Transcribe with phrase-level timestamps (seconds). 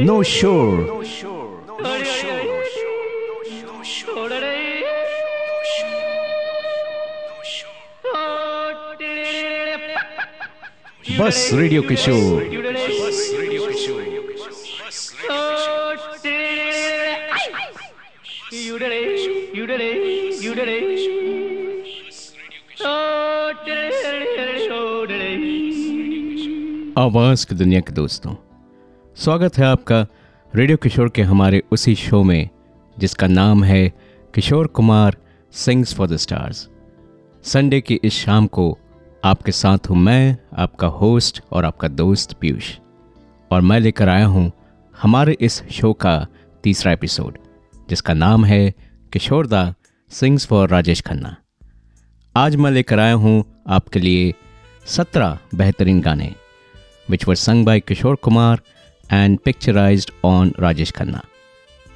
[0.00, 0.84] No shore.
[11.18, 12.62] बस radio किशोर
[27.04, 28.34] आवाज़ की दुनिया के दोस्तों।
[29.16, 30.06] स्वागत है आपका
[30.52, 32.48] रेडियो किशोर के हमारे उसी शो में,
[32.96, 33.88] जिसका नाम है
[34.34, 35.16] Kishore Kumar
[35.52, 36.68] sings for the stars
[37.44, 38.66] Sunday की इस शाम को
[39.24, 42.70] आपके साथ हूँ मैं, आपका होस्ट और आपका दोस्त पीयूष।
[43.50, 44.50] और मैं लेकर आया हूँ
[44.94, 46.26] हमारे इस शो का
[46.64, 47.38] तीसरा एपिसोड
[47.88, 48.74] जिसका नाम है
[49.12, 49.74] किशोर दा
[50.10, 51.36] सिंग्स फॉर राजेश खन्ना।
[52.34, 54.32] आज मैं लेकर आया हूँ आपके लिए
[54.86, 56.34] सत्रह बेहतरीन गाने।
[57.10, 58.60] Which were sung by Kishore Kumar
[59.12, 61.24] and picturised on Rajesh Khanna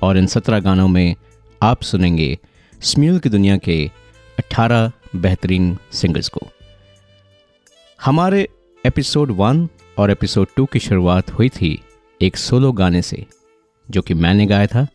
[0.02, 1.14] और इन सत्रह गानों में
[1.62, 2.38] आप सुनेंगे
[2.82, 3.90] स्म्यूल की दुनिया के
[4.38, 6.40] 18 बेहतरीन सिंगर्स को।
[8.02, 8.48] हमारे
[8.86, 11.82] एपिसोड वन और एपिसोड टू की शुरुआत हुई थी
[12.22, 13.26] एक सोलो गाने से,
[13.90, 14.86] जो कि मैंने गाया था।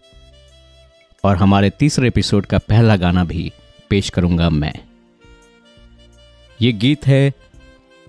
[1.23, 3.51] और हमारे तीसरे एपिसोड का पहला गाना भी
[3.89, 4.73] पेश करूँगा मैं।
[6.61, 7.33] ये गीत है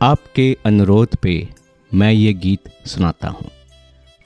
[0.03, 1.49] आपके अनुरोध पे।
[1.95, 3.51] मैं ये गीत सुनाता हूँ।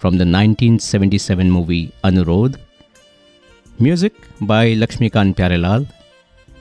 [0.02, 2.56] From the 1977 movie Anurodh
[3.78, 5.86] music by Laxmikant Pyarelal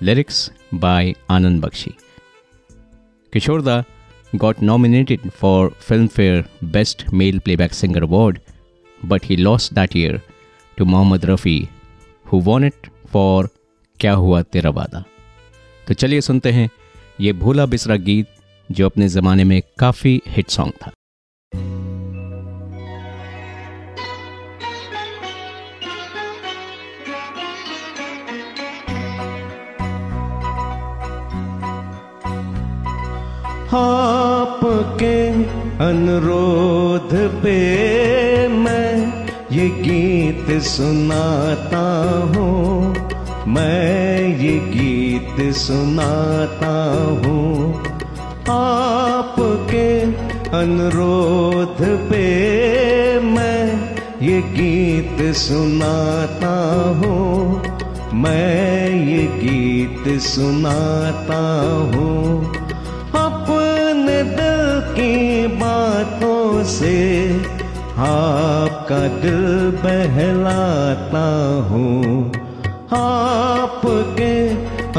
[0.03, 1.91] lyrics by Anand Bakshi
[3.33, 3.83] Kishore Kishoreda
[4.35, 5.69] got nominated for
[6.08, 8.39] Filmfare best male playback singer award
[9.02, 10.22] but he lost that year
[10.78, 11.59] to Mohammed Rafi
[12.25, 13.50] who won for
[14.00, 15.03] क्या हुआ तेरा वादा
[15.88, 16.69] तो चलिए सुनते हैं
[17.22, 18.28] ये भोला बिसरा गीत,
[18.69, 20.91] जो अपने ज़माने में काफ़ी हिट सॉन्ग था।
[33.77, 35.17] आपके
[35.85, 37.09] अनुरोध
[37.43, 37.57] पे
[38.47, 38.93] मैं
[39.51, 41.83] ये गीत सुनाता
[42.35, 42.95] हूँ।
[43.47, 46.73] मैं ये गीत सुनाता
[47.25, 47.83] हूँ।
[48.49, 49.88] आपके
[50.57, 52.25] अनुरोध पे
[53.19, 53.63] मैं
[54.21, 56.55] ये गीत सुनाता
[56.99, 57.61] हूँ।
[58.13, 61.41] मैं ये गीत सुनाता
[61.94, 62.66] हूँ।
[66.67, 66.95] से
[67.97, 71.28] आपका दिल बहलाता
[71.69, 72.31] हूँ।
[72.94, 74.33] आपके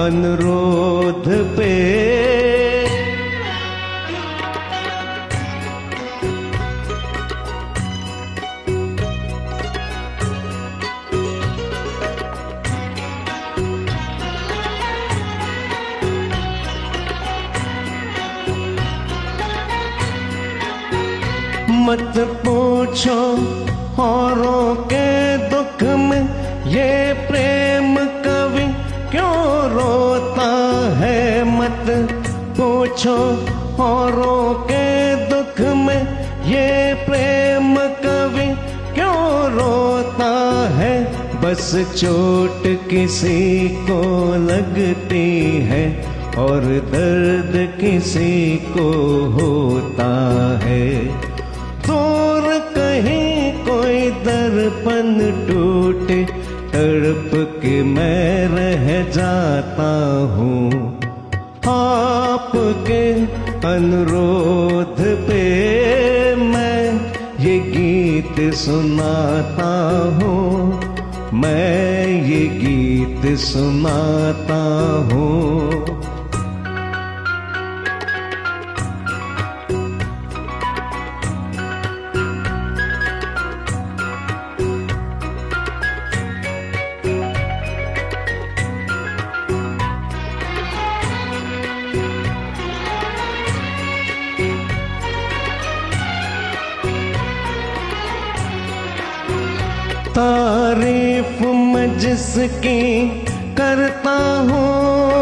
[0.00, 2.17] अनुरोध पे
[22.18, 23.18] पूछो
[24.02, 26.22] औरों के दुख में
[26.66, 28.66] ये प्रेम कवि
[29.10, 30.50] क्यों रोता
[30.96, 31.44] है?
[31.58, 31.86] मत
[32.60, 33.16] पूछो
[33.82, 36.02] औरों के दुख में
[36.44, 38.46] ये प्रेम कवि
[38.94, 41.04] क्यों रोता है?
[41.40, 44.02] बस चोट किसी को
[44.34, 46.06] लगती है
[46.38, 48.90] और दर्द किसी को
[49.30, 50.10] होता
[50.64, 51.27] है।
[54.58, 56.24] दर्पण टूटे,
[56.72, 59.90] तड़प के मैं रह जाता
[60.36, 60.66] हूँ।
[61.68, 63.12] आपके
[63.68, 65.44] अनुरोध पे
[66.36, 69.72] मैं ये गीत सुनाता
[70.22, 70.80] हूँ।
[71.34, 74.62] मैं ये गीत सुनाता
[75.12, 75.87] हूँ।
[100.28, 103.08] तारीफ़ मैं जिसकी
[103.54, 105.16] करता हूँ।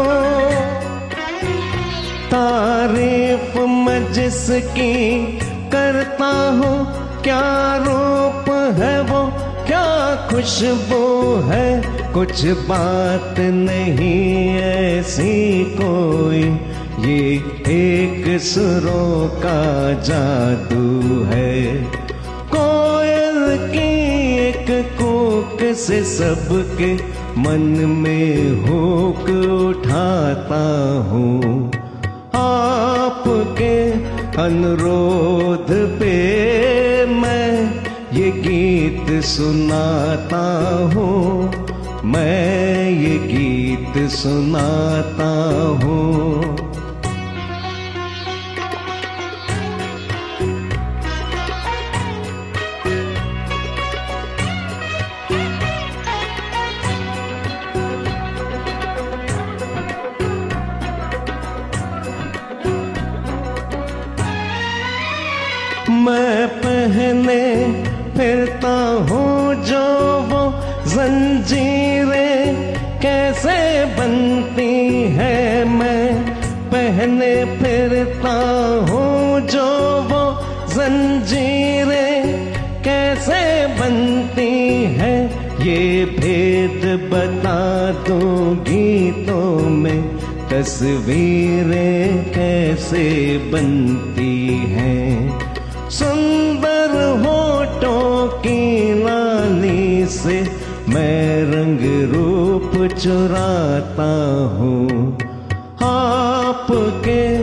[2.27, 5.23] तारीफ़ मैं जिसकी
[5.69, 6.77] करता हूँ।
[7.21, 8.49] क्या रूप
[8.79, 9.31] है वो?
[9.65, 11.83] क्या खुशबू है?
[12.13, 16.43] कुछ बात नहीं ऐसी कोई।
[17.05, 17.35] ये
[17.67, 21.75] एक सुरों का जादू है।
[22.55, 23.96] कोयल की
[24.83, 26.93] कोक से सबके
[27.41, 29.29] मन में होक
[29.69, 30.63] उठाता
[31.11, 31.67] हूँ।
[32.35, 33.91] आपके
[34.41, 35.67] अनुरोध
[35.99, 36.15] पे
[37.05, 37.73] मैं
[38.13, 40.45] ये गीत सुनाता
[40.93, 41.51] हूँ।
[42.05, 45.31] मैं ये गीत सुनाता
[45.83, 46.46] हूँ।
[66.45, 67.43] पहने
[68.17, 68.75] फिरता
[69.09, 69.85] हूँ जो
[70.29, 70.41] वो
[70.87, 72.55] जंजीरें
[73.01, 73.59] कैसे
[73.95, 74.73] बनती
[75.17, 76.13] है मैं
[76.69, 78.35] पहने फिरता
[78.89, 79.67] हूँ जो
[80.11, 80.23] वो
[80.73, 82.23] जंजीरें
[82.83, 83.41] कैसे
[83.79, 84.53] बनती
[84.95, 85.15] है।
[85.65, 87.59] ये भेद बता
[88.07, 90.17] दूँ गीतों में
[90.49, 93.05] तस्वीरें कैसे
[93.51, 94.35] बनती
[94.67, 95.36] हैं।
[98.27, 100.41] की लाली से
[100.89, 101.79] मैं रंग
[102.13, 104.11] रूप चुराता
[104.57, 105.17] हूँ।
[105.83, 107.37] आपके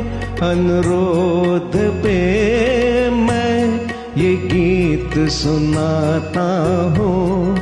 [0.46, 2.18] अनुरोध पे
[3.10, 3.80] मैं
[4.16, 6.48] ये गीत सुनाता
[6.98, 7.54] हूँ।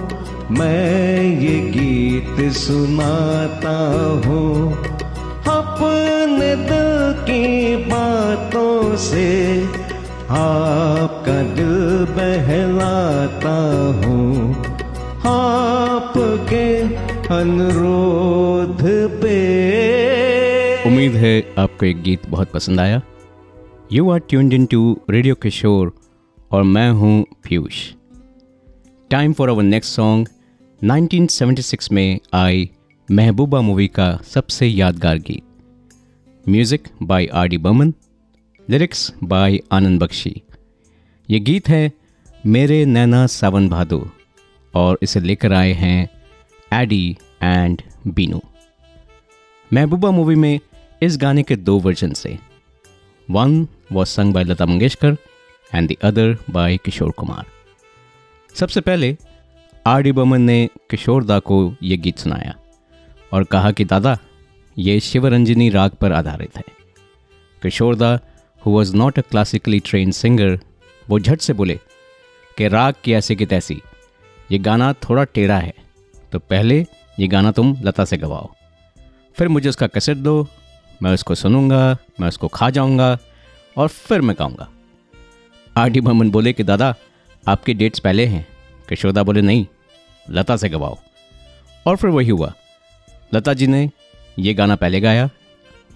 [0.51, 3.77] मैं ये गीत सुनाता
[4.27, 4.73] हूँ।
[5.49, 9.65] अपने दिल की बातों से
[10.31, 11.52] आपका
[17.33, 18.83] अनुरोध
[19.23, 19.37] पे।
[20.87, 23.01] उम्मीद है आपको एक गीत बहुत पसंद आया।
[23.93, 24.81] You are tuned in to
[25.11, 25.93] Radio Kishore
[26.51, 27.83] और मैं हूँ Piyush.
[29.11, 30.29] Time for our next song
[30.83, 32.69] 1976 में आई
[33.09, 35.43] महबूबा मूवी का सबसे यादगार गीत।
[36.45, 37.93] Music by R D Burman
[38.69, 40.41] lyrics by Anand Bakshi
[41.29, 41.93] ये गीत है,
[42.45, 44.07] मेरे नैना सावन भादो
[44.75, 46.09] और इसे लेकर आए हैं
[46.73, 48.41] Eddie and Binu
[49.73, 50.61] Mehbooba movie में
[51.03, 52.39] इस गाने के दो वर्जन से।
[53.31, 55.17] One was sung by Lata Mangeshkar
[55.75, 57.47] and the other by Kishore Kumar
[58.55, 59.17] सबसे पहले
[59.87, 62.55] आर डी बमन ने किशोर दा को ये गीत सुनाया
[63.33, 64.19] और कहा कि, दादा,
[64.79, 66.65] ये शिवरंजनी राग पर आधारित है।
[67.63, 68.21] Kishore da
[68.67, 70.59] who was not a classically trained singer
[71.11, 71.81] वो झट से बोले
[72.59, 73.83] कि, राग की ऐसी की तैसी,
[74.53, 75.75] ये गाना थोड़ा टेढ़ा है।
[76.33, 76.87] तो पहले
[77.19, 78.55] ये गाना तुम लता से गवाओ।
[79.39, 80.49] फिर मुझे उसका कैसेट दो,
[81.03, 83.19] मैं उसको सुनूँगा, मैं उसको खा जाऊँगा
[83.77, 84.69] और फिर मैं गाऊँगा।
[85.77, 86.95] आर डी बर्मन बोले कि, दादा,
[87.49, 88.47] आपके डेट्स पहले हैं।
[88.89, 89.67] किशोरदा बोले, नहीं,
[90.31, 90.99] लता से गवाओ।
[91.87, 92.55] और फिर वही हुआ।
[93.35, 93.91] लता जी ने
[94.39, 95.31] ये गाना पहले गाया,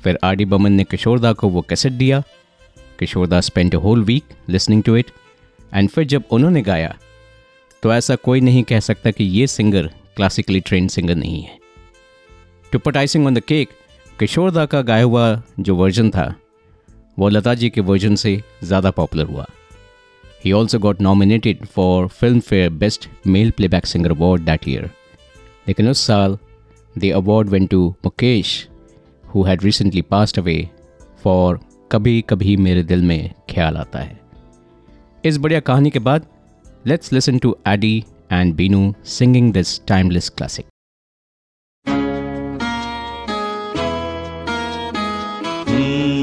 [0.04, 2.22] फिर आर डी बर्मन ने किशोरदा को वो कैसेट दिया।
[2.98, 5.10] Kishoreda spent a whole week listening to it
[5.74, 6.96] and फिर जब उन्होंने गाया
[7.82, 11.58] तो ऐसा कोई नहीं कह सकता कि ये सिंगर क्लासिकली ट्रेन सिंगर नहीं है।
[12.72, 13.68] To put icing on the cake
[14.18, 16.34] Kishoreda का गाया हुआ जो वर्जन था,
[17.18, 19.46] वो लता जी के वर्जन से ज़्यादा पॉपुलर हुआ।
[20.44, 22.06] He also got nominated for
[22.40, 24.90] Filmfare best male playback singer award that year
[25.66, 26.38] लेकिन उस साल
[26.96, 28.68] the award went to Mukesh
[29.24, 30.58] who had recently passed away
[31.24, 31.60] for
[31.92, 34.18] कभी कभी मेरे दिल में ख्याल आता है।
[35.24, 36.26] इस बढ़िया कहानी के बाद
[36.86, 40.66] let's listen to Eddie and Binu singing this timeless classic.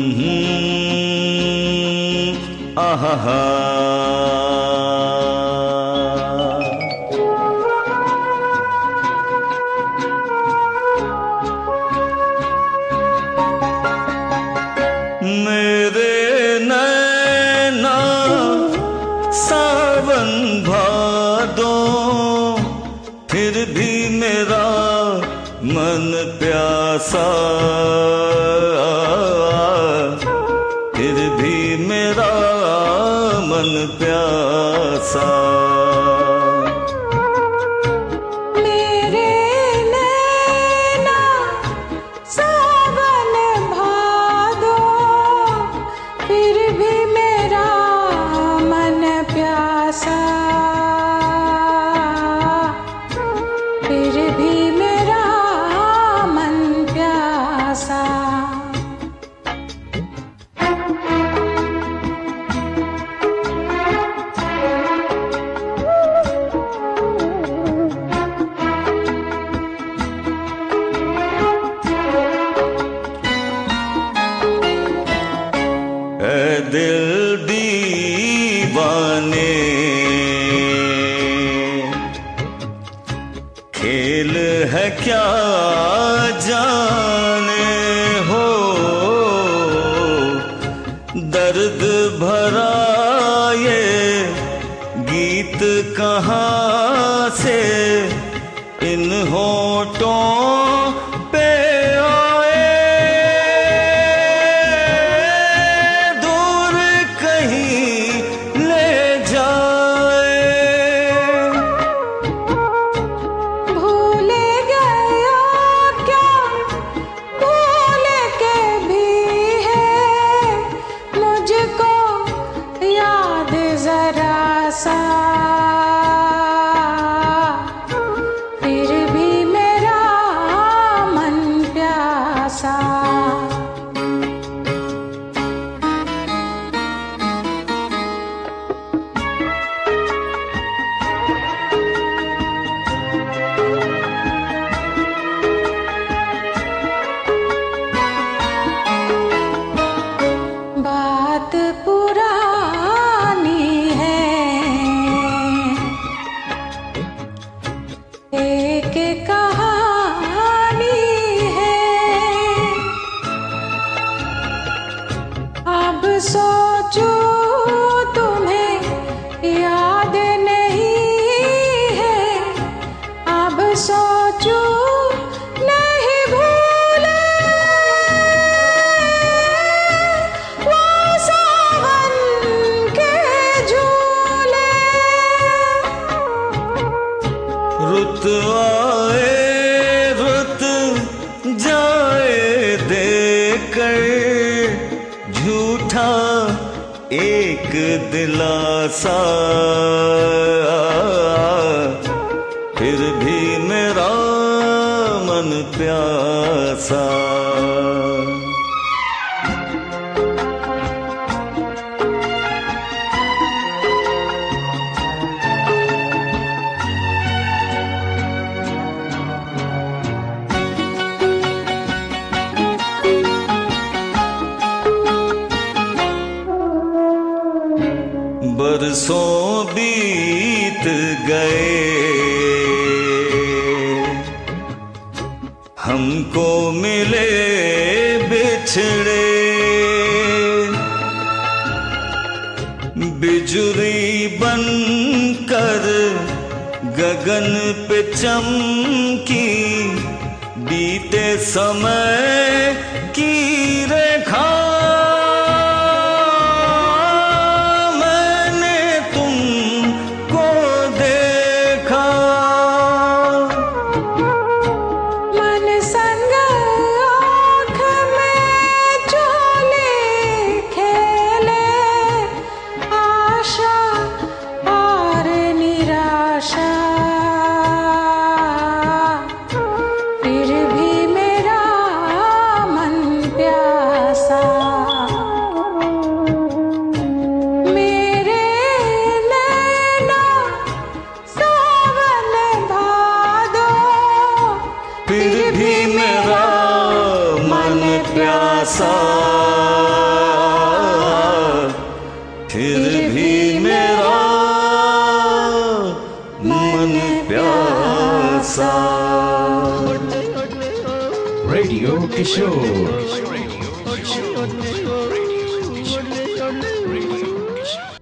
[0.04, 0.74] Mm-hmm.
[2.78, 3.73] Ah,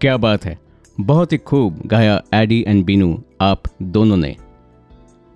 [0.02, 0.58] क्या बात है।
[1.00, 4.36] बहुत ही खूब गाया एडी एंड बीनू आप दोनों ने।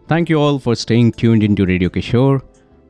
[0.08, 2.40] Thank you all for staying tuned in to Radio Kishore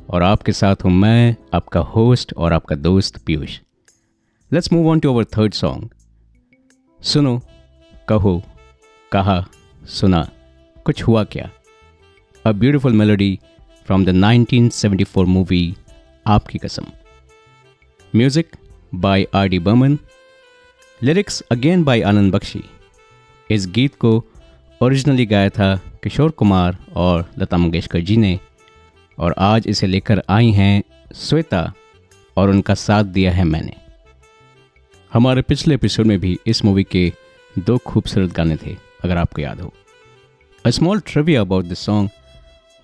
[0.09, 3.59] और आपके साथ हूँ मैं, आपका होस्ट और आपका दोस्त Piyush.
[4.51, 5.89] Let's move on to our third song
[7.01, 7.39] सुनो,
[8.07, 8.41] कहो,
[9.11, 9.45] कहा,
[9.87, 10.27] सुना,
[10.85, 11.49] कुछ हुआ क्या?
[12.45, 13.39] A beautiful melody
[13.85, 15.75] from the 1974 movie
[16.25, 16.85] Aapki Kasam.
[18.15, 18.55] Music
[18.95, 19.99] by R D Burman
[21.05, 22.63] lyrics again by Anand Bakshi
[23.51, 24.25] इस गीत को
[24.81, 28.39] ओरिजिनली गाया था किशोर कुमार और लता मंगेशकर जी ने।
[29.19, 30.83] और आज इसे लेकर आई हैं
[31.15, 31.73] श्वेता
[32.37, 33.73] और उनका साथ दिया है मैंने।
[35.13, 37.13] हमारे पिछले एपिसोड में भी इस मूवी के
[37.59, 39.73] दो खूबसूरत गाने थे, अगर आपको याद हो।
[40.65, 42.09] A small trivia about this song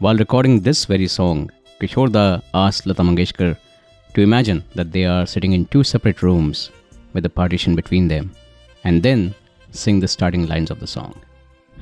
[0.01, 1.42] while recording this very song
[1.82, 2.28] kishore da
[2.66, 3.50] asked lata mangeshkar
[4.16, 6.63] to imagine that they are sitting in two separate rooms.
[7.12, 8.33] with a partition between them
[8.85, 9.35] and then
[9.73, 11.14] sing the starting lines of the song.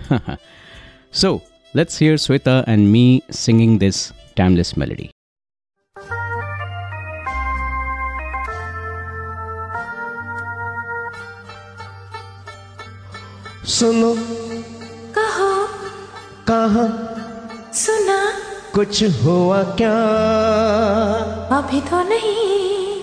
[1.11, 1.43] so,
[1.75, 5.11] let's hear Sweta and me singing this timeless melody.
[13.75, 14.11] सुनो
[15.17, 15.53] कहो
[16.49, 16.85] कहा
[17.83, 18.19] सुना
[18.75, 19.95] कुछ हुआ क्या
[21.59, 22.53] अभी तो नहीं
[22.85, 22.98] हम्म,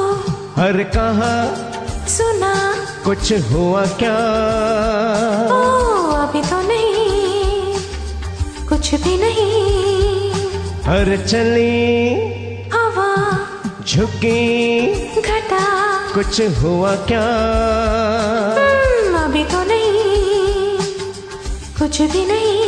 [0.61, 1.33] हर कहा
[2.07, 2.53] सुना।
[3.05, 4.17] कुछ हुआ क्या?
[5.55, 5.61] ओ
[6.11, 7.79] अभी तो नहीं।
[8.67, 10.31] कुछ भी नहीं।
[10.83, 12.15] हर चली।
[12.73, 13.39] हवा।
[13.87, 15.65] झुकी। घटा।
[16.13, 17.25] कुछ हुआ क्या?
[18.59, 20.77] हम्म, अभी तो नहीं।
[21.79, 22.58] कुछ भी नहीं।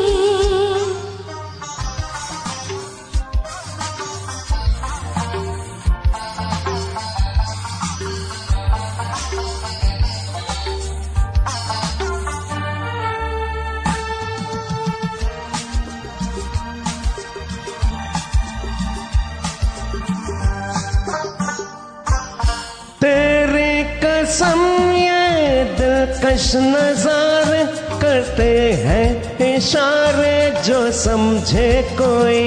[26.01, 27.63] दिलकश नजारे
[27.99, 32.39] करते हैं इशारे जो समझे कोई।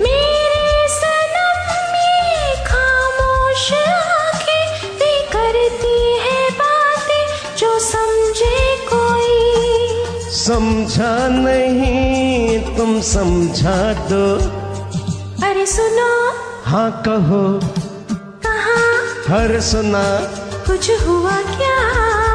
[0.00, 13.92] मेरे सनम ये खामोश आँखें करती है बातें जो समझे कोई। समझा नहीं तुम समझा
[13.92, 14.36] दो।
[15.46, 16.34] अरे सुनो।
[16.64, 17.60] हाँ कहो।
[18.46, 18.82] कहा?
[19.28, 20.28] हर सुना।
[20.66, 22.31] कुछ हुआ क्या?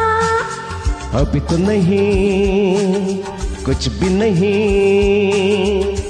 [1.16, 3.18] अभी तो नहीं
[3.64, 6.07] कुछ भी नहीं।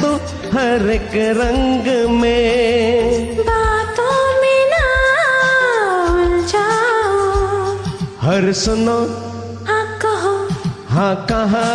[0.00, 0.16] दूँ
[0.54, 4.84] हर एक रंग में। बातों में ना
[6.12, 7.76] उलझाओ
[8.20, 8.98] हर सुनो।
[9.68, 10.34] हाँ कहो।
[10.88, 11.66] हाँ कहा।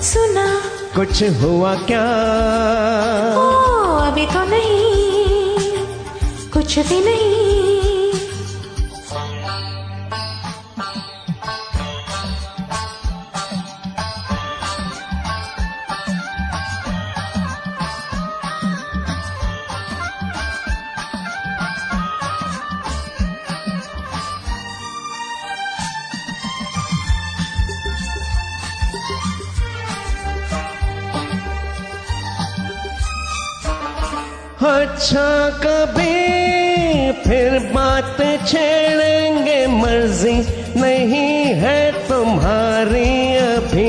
[0.00, 0.46] सुना।
[0.96, 2.04] कुछ हुआ क्या?
[3.36, 3.46] ओ
[3.98, 5.76] अभी तो नहीं।
[6.50, 7.41] कुछ भी नहीं।
[35.02, 38.16] अच्छा कभी फिर बात
[38.48, 40.34] छेड़ेंगे मर्ज़ी।
[40.80, 43.88] नहीं है तुम्हारी अभी।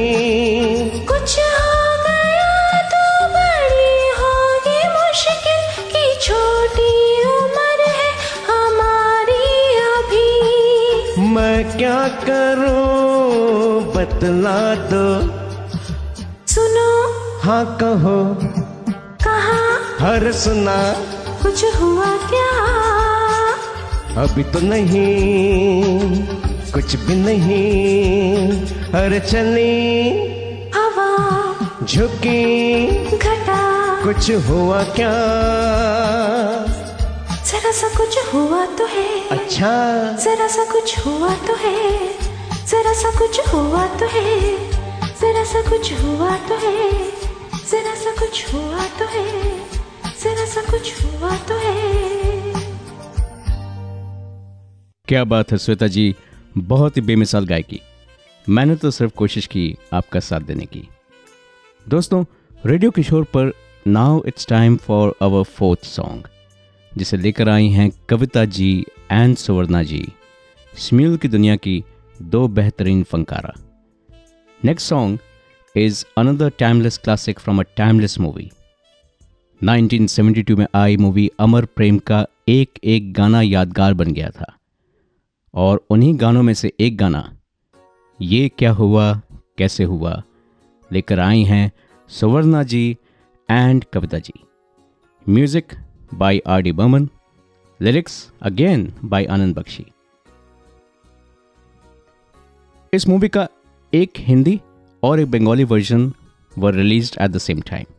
[1.06, 3.04] कुछ हो गया तो
[3.36, 5.62] बड़ी होगी मुश्किल
[5.94, 6.90] की छोटी
[7.26, 8.10] उम्र है
[8.50, 9.46] हमारी
[9.92, 15.06] अभी। मैं क्या करूँ बतला दो।
[16.48, 16.92] सुनो।
[17.40, 18.18] हाँ कहो।
[20.04, 20.92] हर सुना।
[21.44, 22.50] कुछ हुआ क्या?
[24.22, 25.84] अभी तो नहीं
[26.74, 30.20] कुछ भी नहीं। हर चली।
[30.76, 31.10] हवा
[31.84, 33.60] झुकी। घटा।
[34.04, 35.14] कुछ हुआ क्या?
[37.46, 39.72] जरा सा कुछ हुआ तो है। अच्छा।
[40.24, 42.08] जरा सा कुछ हुआ तो है।
[42.68, 44.58] जरा सा कुछ हुआ तो है।
[45.22, 46.92] जरा सा कुछ हुआ तो है।
[47.72, 49.53] जरा सा कुछ हुआ तो है।
[51.32, 51.64] है।
[55.08, 56.16] क्या बात है श्वेता जी?
[56.58, 57.82] बहुत ही बेमिसाल गायकी।
[58.50, 60.88] मैंने तो सिर्फ़ कोशिश की आपका साथ देने की।
[61.90, 62.26] दोस्तों,
[62.66, 63.54] रेडियो किशोर पर
[63.88, 66.28] now it's time for our fourth song
[66.98, 70.08] जिसे लेकर आई हैं Kavita ji and Suvarna ji.
[70.78, 71.84] Smule की दुनिया की
[72.22, 73.54] दो बेहतरीन फंकारा।
[74.66, 75.20] Next song
[75.76, 78.52] is another timeless classic from a timeless movie
[79.64, 84.46] 1972 में आई मूवी अमर प्रेम का एक एक गाना यादगार बन गया था।
[85.54, 87.38] और उन्हीं गानों में से एक गाना,
[88.20, 89.14] ये क्या हुआ,
[89.58, 90.22] कैसे हुआ,
[90.92, 91.72] लेकर आई हैं
[92.10, 92.98] Suvarna ji
[93.50, 94.34] and Kavita ji.
[95.26, 95.74] Music
[96.14, 97.10] by R D Burman
[97.80, 99.86] lyrics again by Anand Bakshi
[102.94, 103.48] इस मूवी का
[103.94, 104.60] एक हिंदी
[105.04, 106.12] और एक Bengali version
[106.58, 107.93] were released at the same time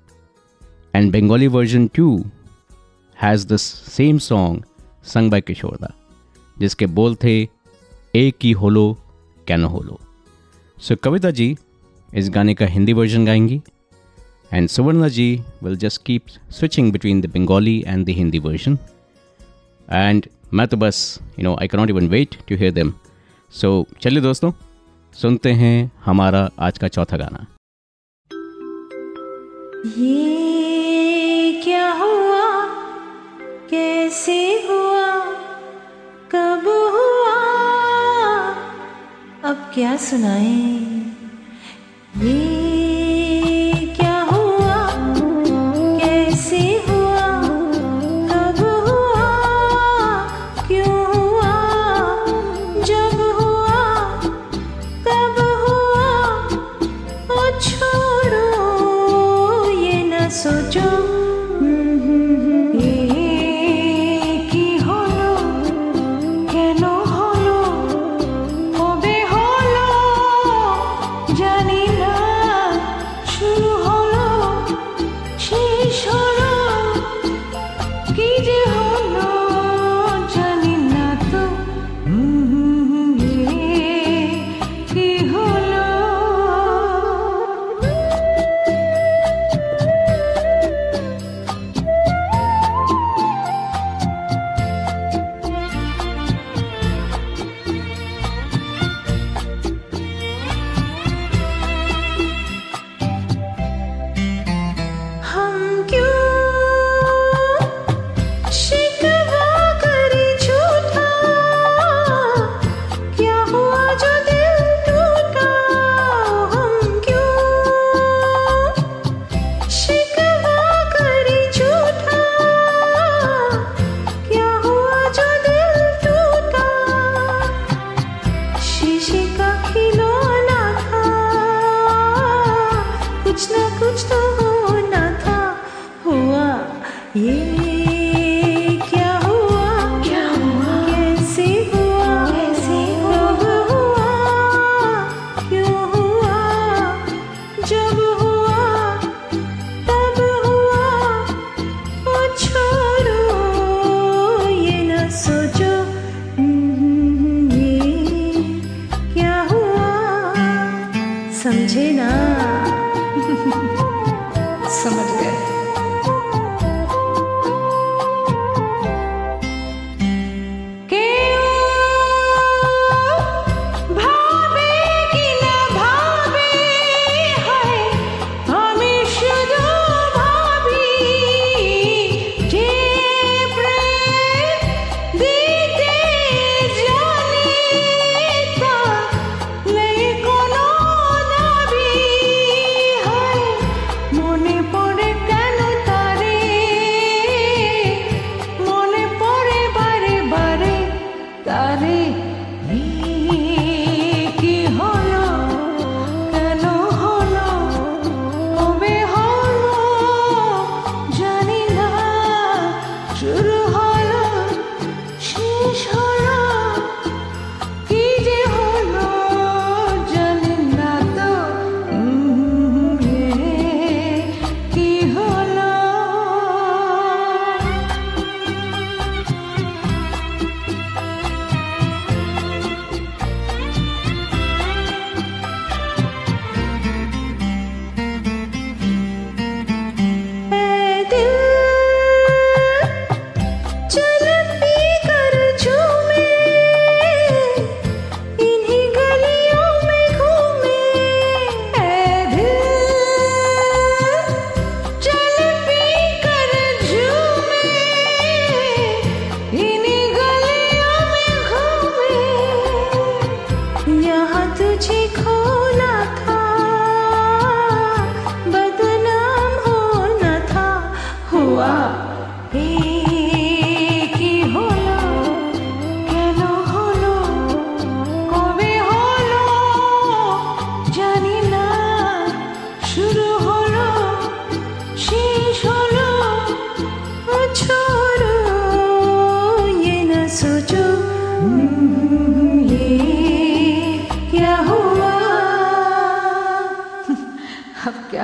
[0.95, 2.25] and Bengali version too
[3.23, 4.65] has the same song
[5.05, 5.93] sung by Kishoreda
[6.59, 7.49] जिसके बोल थे,
[8.15, 8.99] एक ही होलो
[9.49, 10.01] canoe होलो?
[10.79, 11.57] सो कविता जी
[12.15, 13.61] इस गाने का Hindi version गाएँगी
[14.53, 18.79] and Suvarna ji will just keep switching between the Bengali and the Hindi version
[19.93, 22.93] and मैं तो बस you know I cannot even wait to hear them
[23.53, 24.53] so चलिए दोस्तों,
[25.13, 27.47] सुनते हैं हमारा आज का चौथा गाना।
[29.99, 30.84] ये
[34.14, 35.07] कैसे हुआ
[36.33, 37.33] कब हुआ
[39.50, 40.55] अब क्या सुनाए?
[42.22, 42.63] ये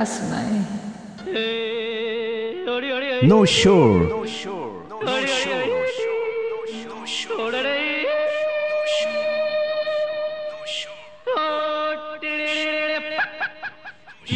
[0.00, 0.58] क्या सुनाए
[3.28, 3.98] नो शोर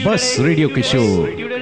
[0.05, 1.54] बस radio Kishore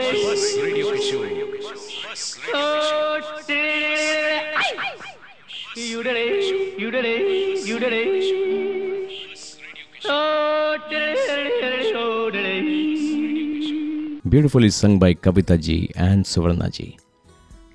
[14.53, 16.99] Beautifully sung by Kavita ji and Suvarna ji.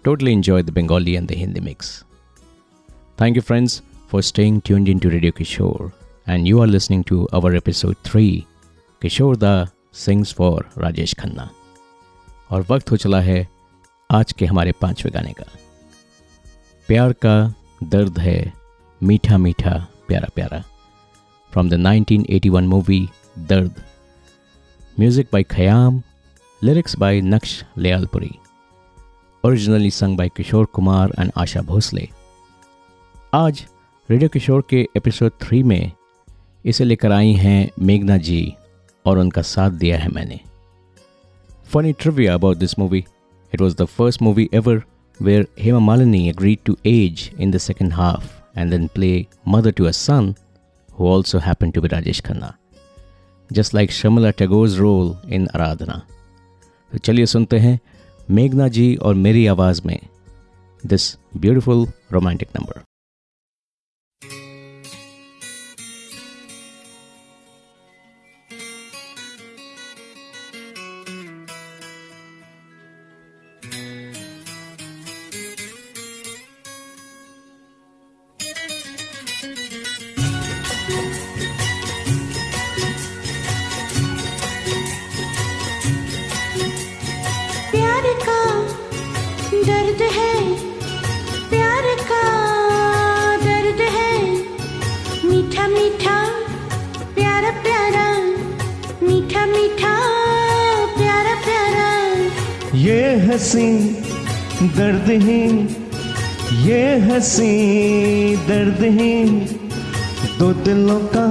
[0.05, 2.05] Totally enjoyed the Bengali and the Hindi mix.
[3.17, 5.91] Thank you, friends, for staying tuned into Radio Kishore.
[6.29, 8.47] And you are listening to our episode 3
[9.03, 11.49] Kishore Da Sings for Rajesh Khanna.
[12.51, 13.47] और वक्त हो चला है
[14.11, 15.47] आज के हमारे पाँचवें गाने का
[16.89, 17.37] प्यार का
[17.95, 18.41] दर्द है
[19.01, 19.75] मीठा मीठा
[20.09, 20.63] प्यारा प्यारा
[21.53, 23.09] from the 1981 movie
[23.49, 23.83] Dard
[25.01, 26.01] music by Khayyam
[26.65, 28.31] lyrics by Naqsh Lyallpuri
[29.45, 32.09] originally sung by Kishore Kumar and Asha Bhosle
[33.35, 33.65] आज
[34.09, 35.93] रेडियो किशोर के एपिसोड थ्री में
[36.65, 38.41] इसे लेकर आई हैं मेघना जी
[39.07, 40.41] और उनका साथ दिया है मैंने
[41.73, 43.05] funny trivia about this movie
[43.53, 44.83] it was the first movie ever
[45.21, 49.87] where Hema Malini agreed to age in the second half and then play mother to
[49.87, 50.37] a son
[50.93, 52.55] who also happened to be Rajesh Khanna,
[53.51, 55.97] just like Shamala Tagore's role in Aradhana.
[56.93, 57.79] तो चलिए सुनते हैं
[58.31, 59.99] मेघना जी और मेरी आवाज़ में।
[60.87, 62.83] This beautiful romantic number
[102.89, 103.69] ये हसी
[104.77, 105.43] दर्द ही,
[106.69, 107.51] ये हसी
[108.47, 109.25] दर्द ही।
[110.39, 111.27] दो दिलों का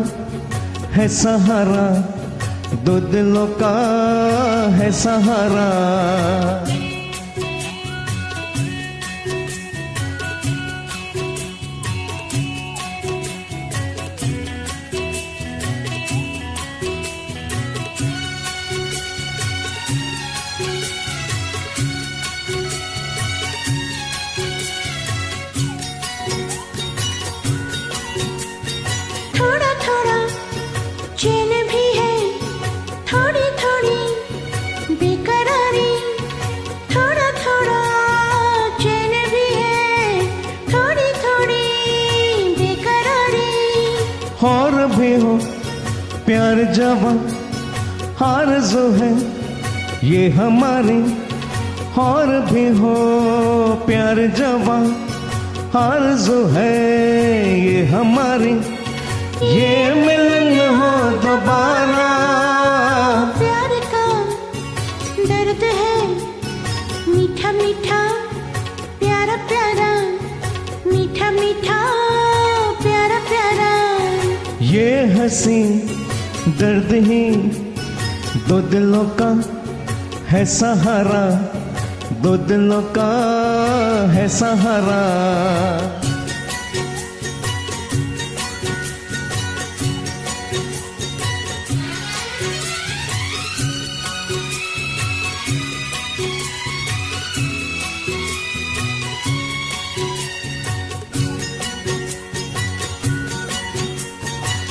[0.91, 1.87] है सहारा,
[2.83, 3.73] दो दिलों का
[4.75, 5.69] है सहारा।
[46.77, 47.11] जवा
[48.17, 49.09] हार जो है।
[50.03, 50.99] ये हमारी
[51.99, 52.93] और भी हो
[53.85, 54.77] प्यार जवा
[55.73, 56.73] हार जो है।
[57.61, 58.53] ये हमारी
[59.55, 60.91] ये मिलन हो
[61.25, 62.07] दोबारा।
[63.39, 64.05] प्यार का
[65.31, 65.97] दर्द है
[67.07, 68.01] मीठा मीठा
[68.99, 69.91] प्यारा प्यारा
[70.87, 71.81] मीठा मीठा
[72.83, 73.73] प्यारा प्यारा।
[74.73, 75.59] ये हँसी
[76.47, 77.23] दर्द ही
[78.47, 79.29] दो दिलों का
[80.27, 81.23] है सहारा
[82.21, 83.09] दो दिलों का
[84.13, 85.03] है सहारा।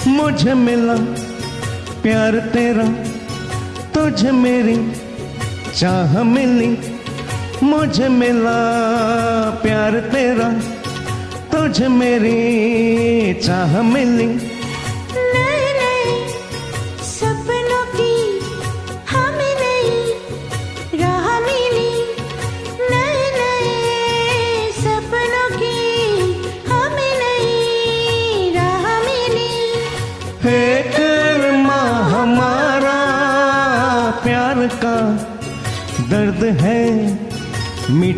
[0.08, 1.25] मुझे मिला
[2.06, 2.84] प्यार तेरा
[3.94, 4.76] तुझे मेरी
[5.78, 6.68] चाह मिली
[7.62, 8.52] मुझे मिला
[9.62, 10.48] प्यार तेरा
[11.52, 14.45] तुझे मेरी चाह मिली।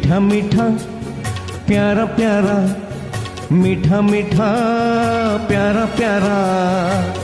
[0.08, 0.64] मीठा मीठा
[1.68, 2.54] प्यारा प्यारा
[3.52, 4.48] मीठा मीठा
[5.48, 7.17] प्यारा प्यारा।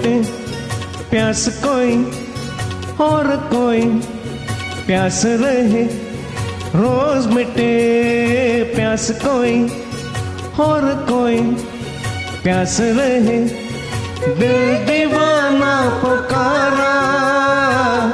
[0.00, 0.22] मिटे
[1.10, 1.96] प्यास कोई
[3.00, 3.80] और कोई।
[4.86, 5.82] प्यास रहे
[6.74, 7.72] रोज मिटे
[8.76, 9.56] प्यास कोई
[10.60, 11.40] और कोई।
[12.42, 13.38] प्यास रहे
[14.36, 16.94] दिल दीवाना पुकारा।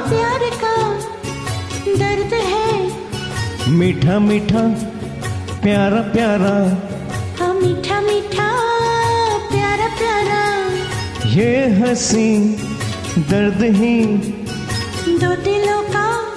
[0.09, 0.75] प्यार का
[2.03, 4.67] दर्द है। मीठा मीठा
[5.63, 6.53] प्यारा प्यारा।
[11.37, 12.37] ये हँसी
[13.17, 14.05] दर्द ही।
[15.17, 16.33] दो दिलों का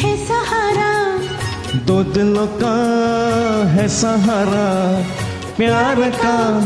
[0.00, 1.18] है सहारा।
[1.74, 2.74] दो दिलों का
[3.68, 5.02] है सहारा।
[5.56, 6.60] प्यार का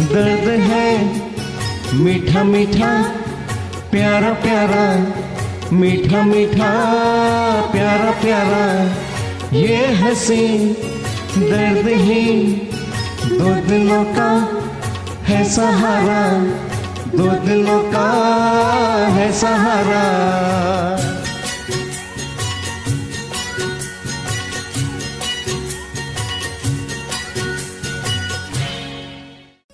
[0.00, 1.20] दर्द है।
[1.94, 3.02] मीठा मीठा
[3.90, 5.06] प्यारा प्यारा।
[5.72, 6.72] मीठा मीठा
[7.72, 8.96] प्यारा प्यारा।
[9.56, 10.72] ये हँसी
[11.38, 12.54] दर्द ही।
[13.26, 14.62] दो दिलों का
[15.24, 16.46] है सहारा।
[17.16, 18.08] दो दिलों का
[19.08, 20.02] है सहारा।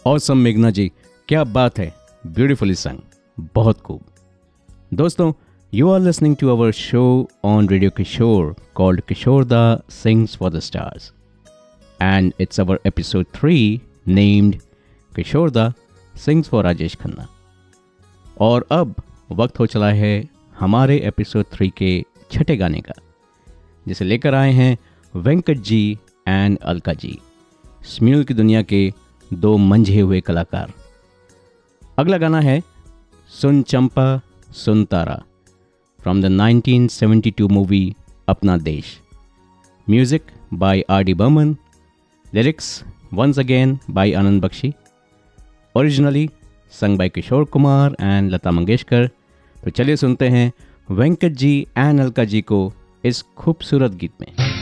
[0.06, 0.90] औसम मेघना जी,
[1.28, 1.92] क्या बात है?
[2.26, 2.98] ब्यूटीफुली संग
[3.54, 4.00] बहुत खूब।
[4.94, 5.32] दोस्तों
[5.72, 7.02] you are listening to our show
[7.44, 11.12] on Radio Kishore called Kishore da sings for the stars
[12.02, 14.56] and it's our episode three named
[15.12, 15.72] Kishore da
[16.24, 17.26] sings for Rajesh Khanna.
[18.40, 18.94] और अब
[19.30, 20.12] वक्त हो चला है
[20.58, 21.92] हमारे एपिसोड थ्री के
[22.32, 22.94] छठे गाने का,
[23.86, 24.76] जिसे लेकर आए हैं
[25.14, 27.18] वेंकट जी एंड अलका जी
[27.86, 28.92] स्म्यूल की दुनिया के
[29.30, 30.72] दो मंझे हुए कलाकार।
[31.98, 32.62] अगला गाना है
[33.30, 34.20] सुन चंपा,
[34.54, 35.22] सुन तारा
[36.00, 37.94] from the 1972 movie
[38.28, 38.98] Apna Desh.
[39.86, 40.22] Music
[40.54, 41.56] by R D Burman
[42.32, 42.82] lyrics
[43.14, 44.72] once again by Anand Bakshi
[45.76, 46.28] originally
[46.80, 49.06] sung by Kishore Kumar and Lata Mangeshkar
[49.64, 50.52] तो चलिए सुनते हैं
[50.90, 52.72] वेंकट जी एंड अलका जी को
[53.04, 54.59] इस खूबसूरत गीत में।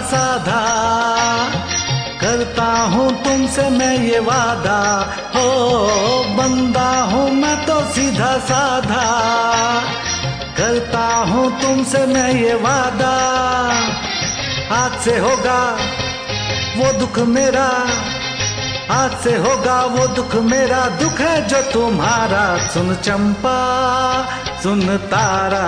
[0.00, 0.60] सीधा।
[2.20, 5.68] करता हूँ तुमसे मैं ये वादा। हो,
[6.24, 9.04] बंदा हूँ मैं तो सीधा साधा।
[10.58, 13.14] करता हूँ तुमसे मैं ये वादा।
[14.70, 15.78] हाथ से होगा
[16.76, 17.86] वो दुख मेरा।
[18.90, 23.58] आज से होगा वो दुख मेरा। दुख है जो तुम्हारा। सुन चंपा,
[24.62, 25.64] सुन तारा।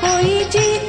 [0.00, 0.83] कोई जीता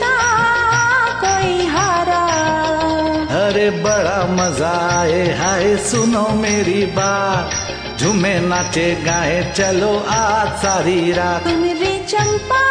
[3.56, 7.52] अरे बड़ा मज़ा आए हाय, सुनो मेरी बात।
[8.00, 12.65] झूमे नाचे, गाए, चलो आज सारी रात। मेरे चंपा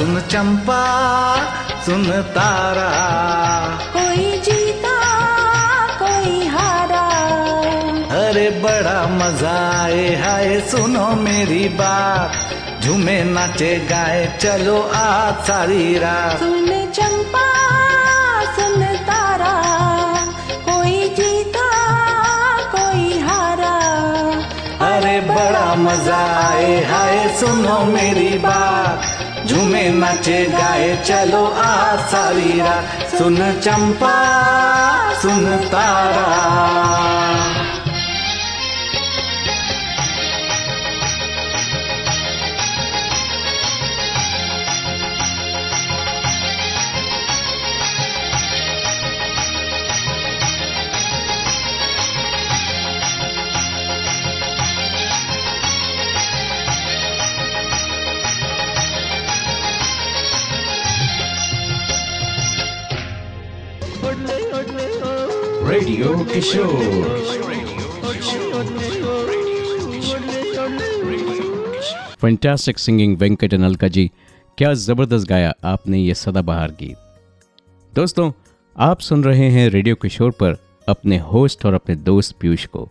[0.00, 0.82] सुन चंपा
[1.86, 2.90] सुन तारा।
[3.92, 4.92] कोई जीता
[5.98, 7.02] कोई हारा।
[8.20, 16.38] अरे बड़ा मज़ा आए हाय सुनो मेरी बात। झूमे नाचे गाए चलो आज सारी रात।
[16.38, 17.44] सुन चंपा
[18.56, 19.54] सुन तारा।
[20.70, 21.68] कोई जीता
[22.72, 23.76] कोई हारा।
[24.88, 29.09] अरे बड़ा मज़ा आए हाय सुनो मेरी बात।
[29.50, 32.52] झूमे नाचे गाए चलो आज सारी
[33.18, 34.14] सुन चंपा
[35.22, 37.39] सुन Tara.
[65.80, 67.04] Radio Kishore
[72.20, 74.04] fantastic singing Venkat अनलका ji
[74.58, 76.96] क्या ज़बरदस्त गाया आपने ये सदाबहार गीत।
[77.92, 78.30] दोस्तों,
[78.76, 80.56] आप सुन रहे हैं रेडियो किशोर पर
[80.88, 82.88] अपने होस्ट और अपने दोस्त पीयूष को।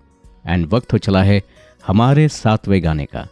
[0.47, 1.41] एंड वक्त हो चला है
[1.83, 3.27] हमारे सातवें गाने का।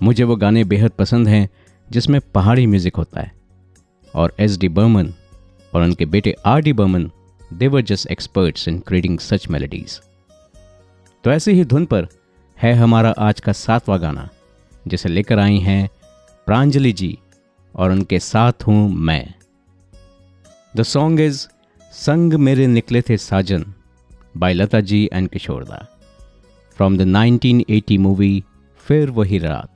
[0.00, 1.48] मुझे वो गाने बेहद पसंद हैं
[1.88, 3.32] जिसमें पहाड़ी म्यूज़िक होता है।
[4.14, 5.12] और एस डी बर्मन
[5.72, 7.10] और उनके बेटे R D Burman
[7.52, 10.00] they were just experts in creating such melodies
[11.24, 12.06] तो ऐसी ही धुन पर
[12.62, 14.28] है हमारा आज का सातवां गाना,
[14.88, 15.90] जिसे लेकर आई हैं
[16.46, 17.18] प्रांजलि जी
[17.76, 19.34] और उनके साथ हूँ मैं।
[20.76, 21.46] द सॉन्ग इज़
[21.92, 23.74] संग मेरे निकले थे साजन
[24.36, 25.86] by Lata ji and Kishoreda
[26.76, 28.44] from the 1980 movie
[28.76, 29.70] Phir Wahi Raat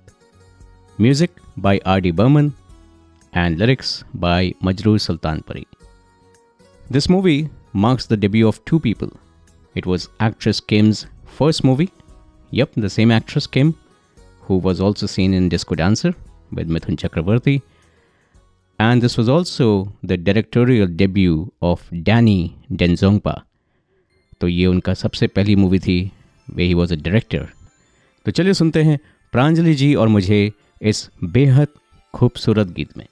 [1.00, 2.52] music by R D Burman
[3.36, 5.64] and lyrics by Majroor Sultanpuri.
[6.92, 9.10] This movie marks the debut of two people.
[9.74, 11.90] It was actress Kim's first movie.
[12.50, 13.74] Yep, the same actress Kim,
[14.40, 16.14] who was also seen in Disco Dancer
[16.52, 17.62] with Mithun Chakravarti.
[18.78, 23.42] And this was also the directorial debut of Danny Denzongpa.
[24.40, 26.12] तो ये उनका सबसे पहली movie थी
[26.54, 27.48] वे he was a director
[28.26, 28.98] तो चलिए सुनते हैं
[29.32, 30.52] प्रांजलि जी और मुझे
[30.82, 31.68] इस बेहद
[32.14, 33.06] खूबसूरत गीत में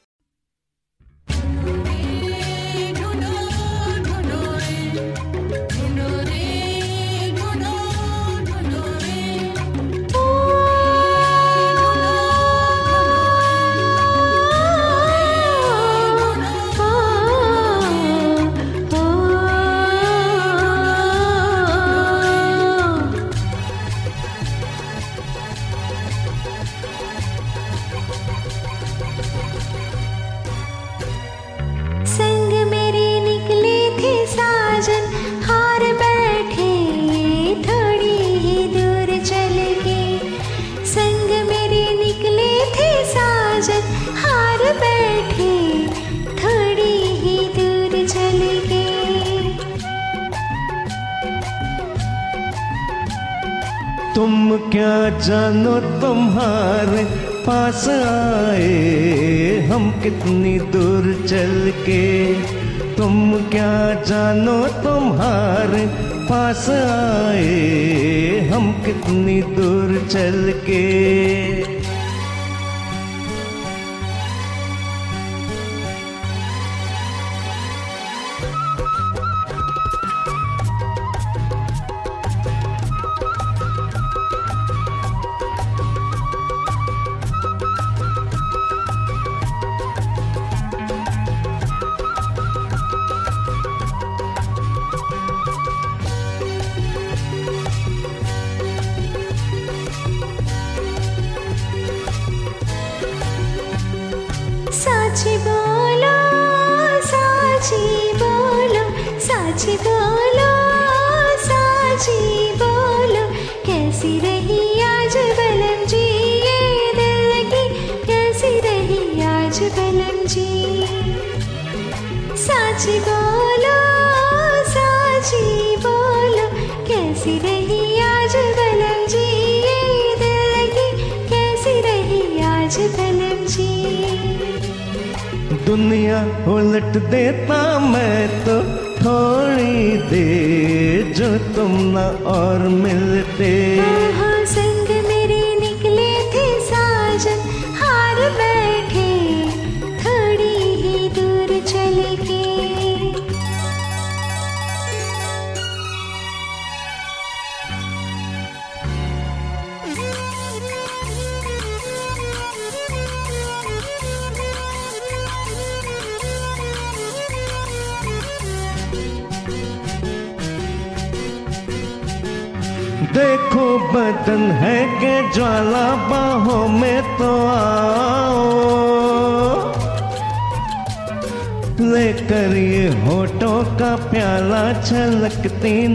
[54.59, 57.05] क्या जानो तुम्हारे
[57.47, 59.69] पास आए?
[59.73, 62.35] हम कितनी दूर चल के?
[62.95, 65.87] तुम क्या जानो तुम्हारे
[66.29, 68.51] पास आए?
[68.53, 71.70] हम कितनी दूर चल के?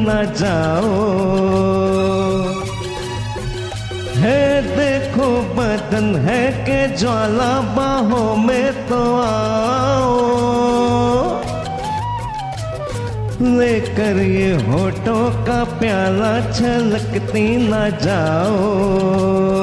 [0.06, 0.94] ना जाओ।
[4.16, 5.28] है देखो
[5.58, 10.36] बदन है के ज्वाला बाहों में तो आओ।
[13.42, 19.55] लेकर ये होठों का प्याला छलकती ना जाओ।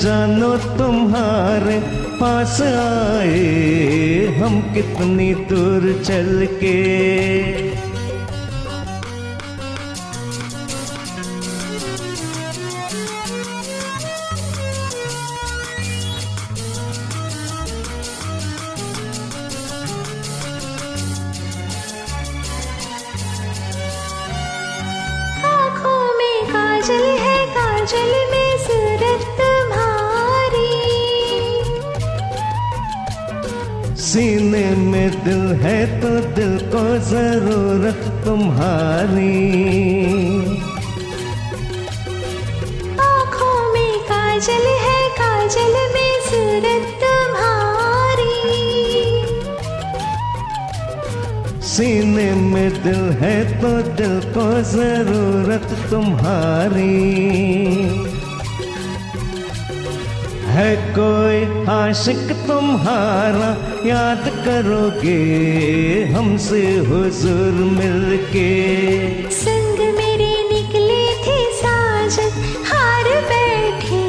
[0.00, 1.78] जानो तुम्हारे
[2.20, 7.59] पास आए हम कितनी दूर चल के।
[35.24, 39.38] दिल है तो दिल को ज़रूरत तुम्हारी।
[43.00, 48.38] आँखों में काजल है काजल में सूरत तुम्हारी।
[51.70, 56.98] सीने में दिल है तो दिल को ज़रूरत तुम्हारी।
[60.52, 63.50] है कोई आशिक तुम्हारा
[63.86, 65.18] याद करोगे
[66.12, 68.50] हमसे हुजूर मिलके।
[69.30, 72.30] संग मेरे निकले थे साजन
[72.70, 74.02] हार बैठे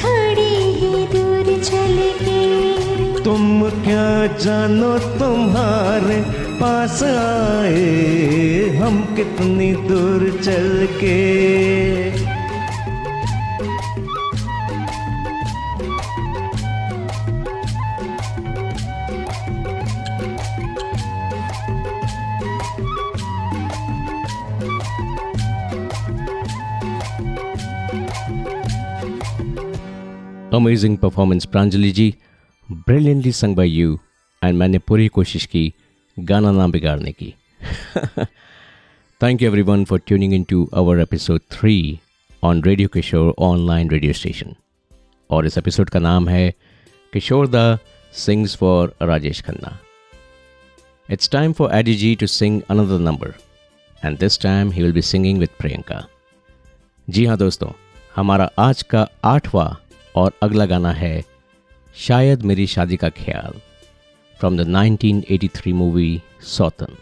[0.00, 6.20] थोड़ी ही दूर चले गए। तुम क्या जानो तुम्हारे
[6.60, 7.88] पास आए
[8.76, 11.18] हम कितनी दूर चल के।
[30.68, 32.14] Amazing performance Pranjali ji
[32.72, 33.98] brilliantly sung by you
[34.44, 35.74] and मैंने पूरी कोशिश की,
[36.18, 37.34] गाना ना बिगाड़ने की.
[39.22, 42.00] Thank you everyone for tuning in to our episode three
[42.42, 44.54] on Radio Kishore online radio station
[45.30, 46.54] और इस एपिसोड का नाम है
[47.12, 47.78] Kishore da
[48.12, 49.78] sings for Rajesh Khanna
[51.10, 53.34] it's time for Eddie ji to sing another number
[54.04, 56.06] and this time he will be singing with Priyanka
[57.10, 57.70] ji हाँ दोस्तों,
[58.16, 59.87] हमारा आज का आठवां
[60.18, 61.24] और अगला गाना है,
[61.96, 63.60] शायद मेरी शादी का ख्याल
[64.40, 66.10] from the 1983 movie
[66.46, 66.96] Sautan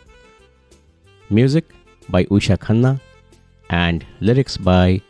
[1.30, 1.64] music
[2.08, 2.98] by Usha Khanna
[3.70, 5.00] and lyrics by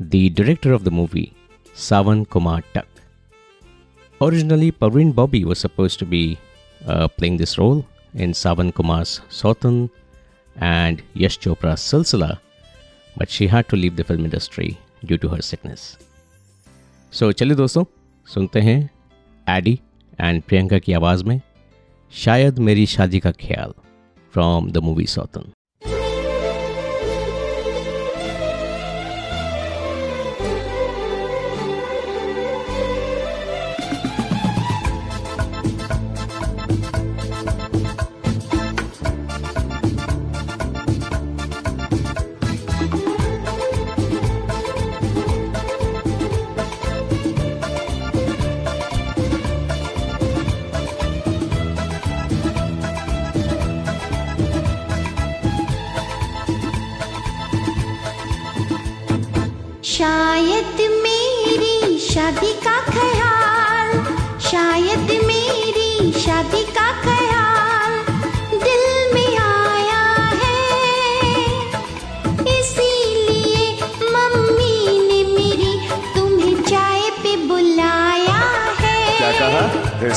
[0.00, 1.30] the director of the movie
[1.76, 6.24] Sawan Kumar Tak originally Parveen Babi was supposed to be
[6.80, 7.82] playing this role
[8.22, 9.88] in Sawan Kumar Sautan
[10.56, 12.36] and Yash Chopra Silsila
[13.16, 15.96] but she had to leave the film industry due to her sickness
[17.12, 17.84] So, चलिए दोस्तों,
[18.26, 18.90] सुनते हैं
[19.48, 19.80] Eddie
[20.20, 21.40] and Priyanka की आवाज़ में
[22.12, 23.72] शायद मेरी शादी का ख्याल
[24.32, 25.52] फ्रॉम द मूवी सौतन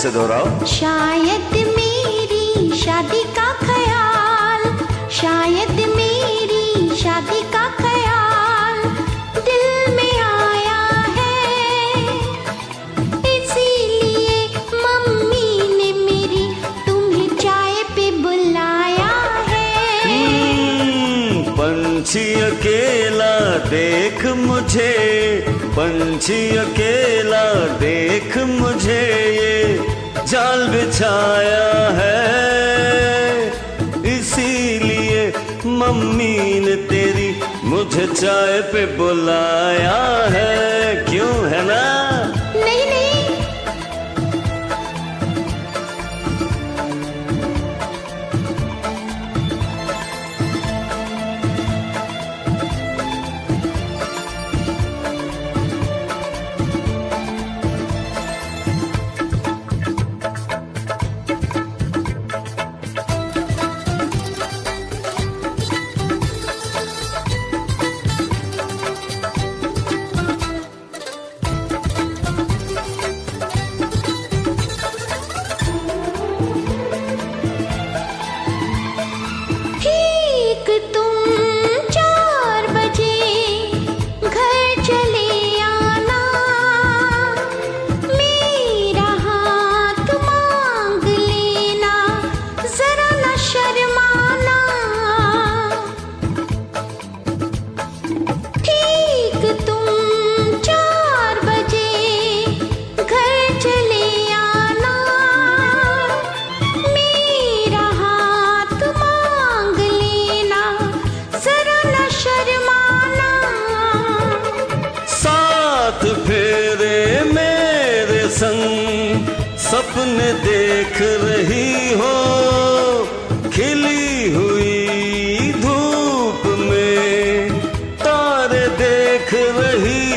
[0.02, 2.46] से दोहराओ। शायद मेरी
[2.78, 4.64] शादी का ख्याल
[5.12, 8.78] शायद मेरी शादी का ख्याल
[9.48, 10.82] दिल में आया
[11.18, 11.38] है।
[13.34, 14.40] इसीलिए
[14.76, 16.46] मम्मी ने मेरी
[16.88, 19.14] तुम्हें चाय पे बुलाया
[19.52, 19.70] है।
[20.08, 23.34] हम्म, पंछी अकेला
[23.70, 24.92] देख मुझे
[25.78, 27.46] पंछी अकेला
[27.80, 29.04] देख मुझे
[29.36, 29.51] ये
[30.32, 32.20] जाल बिछाया है।
[34.18, 35.34] इसीलिए
[35.66, 42.11] मम्मी ने तेरी मुझे चाय पे बुलाया है। क्यों है ना?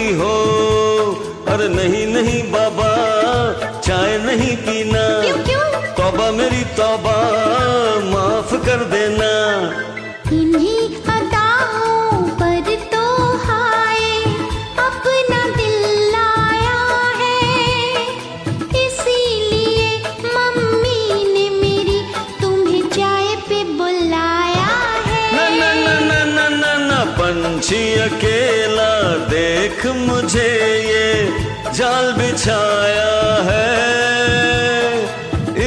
[0.04, 0.32] रही हो
[1.48, 2.90] अरे नहीं नहीं बाबा
[3.80, 5.82] चाय नहीं पीना। क्यों क्यों?
[5.96, 7.14] तौबा मेरी तौबा।
[32.44, 33.12] बिछाया
[33.48, 33.68] है।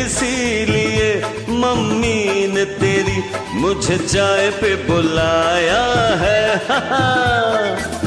[0.05, 3.23] इसीलिए मम्मी ने तेरी
[3.53, 5.83] मुझे चाय पे बुलाया
[6.23, 8.06] है। आ,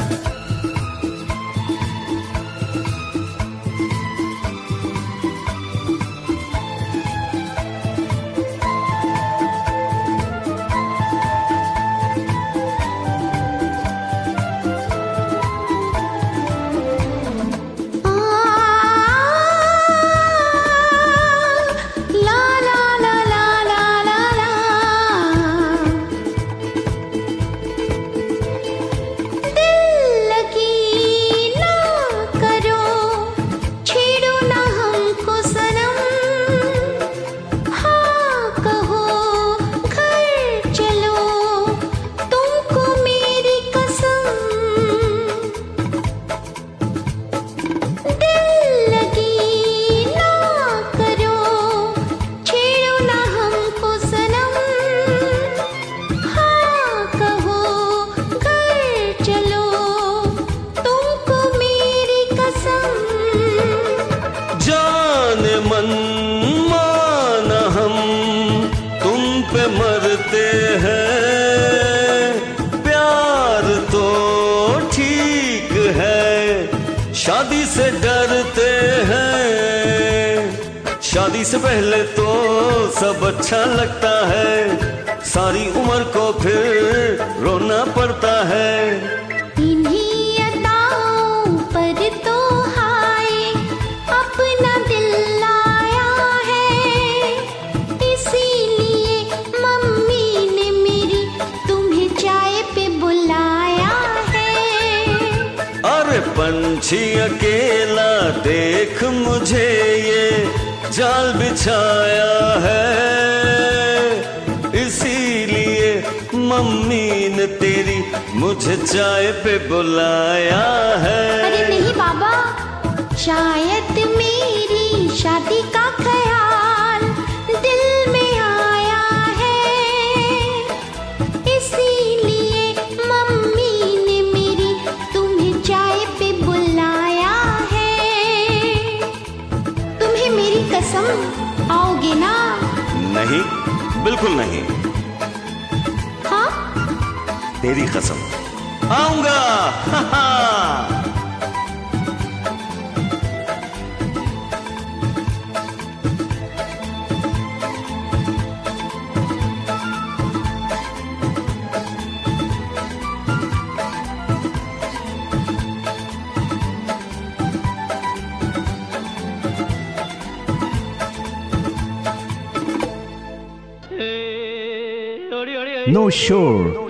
[175.90, 176.86] No Shore.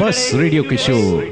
[0.00, 1.24] बस radio Kishore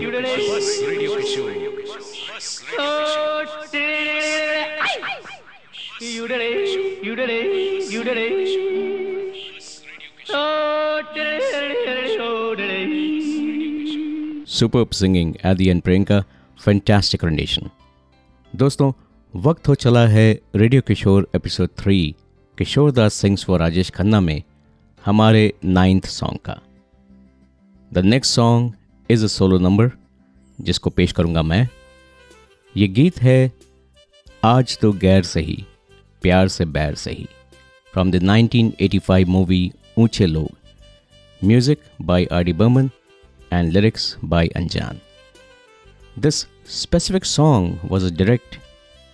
[14.48, 16.24] super singing at and Priyanka
[16.63, 17.69] Fantastic rendition.
[18.55, 18.91] दोस्तों,
[19.35, 22.15] वक्त हो चला है Radio Kishore episode three
[22.57, 24.43] Kishore da sings for Rajesh Khanna में
[25.05, 26.61] हमारे नाइन्थ सॉन्ग का।
[27.93, 28.73] The next song
[29.09, 29.91] is a solo number
[30.61, 31.69] जिसको पेश करूँगा मैं।
[32.77, 33.51] ये गीत है,
[34.43, 35.65] आज तो गैर सही,
[36.21, 37.27] प्यार से बैर सही
[37.93, 40.49] from the 1985 movie Unche Log.
[41.43, 42.89] Music by R D Burman
[43.53, 44.95] and lyrics by Anjan.
[46.25, 48.59] This specific song was a direct,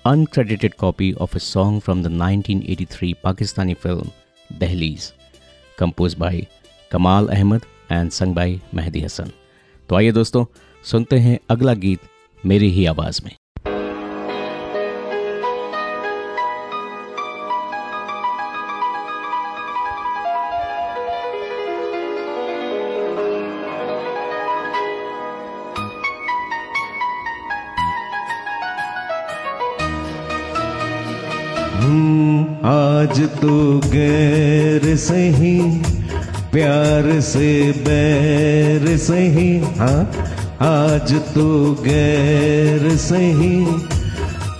[0.05, 4.11] uncredited copy of a song from the 1983 Pakistani film
[4.59, 5.13] Dehlis
[5.77, 6.47] composed by
[6.91, 9.31] Kamal Ahmed and sung by Mehdi Hassan.
[9.89, 10.45] तो आइए दोस्तों
[10.83, 11.99] सुनते हैं अगला गीत
[12.45, 13.35] मेरी ही आवाज़ में
[32.66, 35.60] आज तो गैर सही,
[36.51, 40.01] प्यार से बैर सही हाँ
[40.62, 43.66] आज तो गैर सही,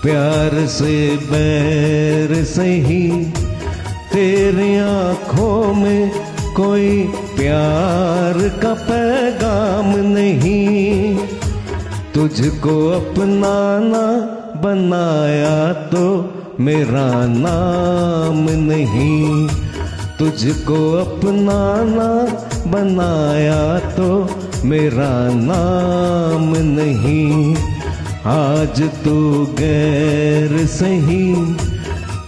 [0.02, 3.24] प्यार से बैर सही,
[4.12, 6.10] तेरी आँखों में
[6.56, 7.02] कोई
[7.36, 11.16] प्यार का पैगाम नहीं,
[12.14, 14.06] तुझको अपनाना,
[14.62, 16.06] बनाया तो
[16.60, 19.48] मेरा नाम नहीं,
[20.18, 22.08] तुझको अपना ना
[22.70, 24.08] बनाया तो
[24.64, 27.54] मेरा नाम नहीं।
[28.26, 29.16] आज तो
[29.60, 31.32] गैर सही,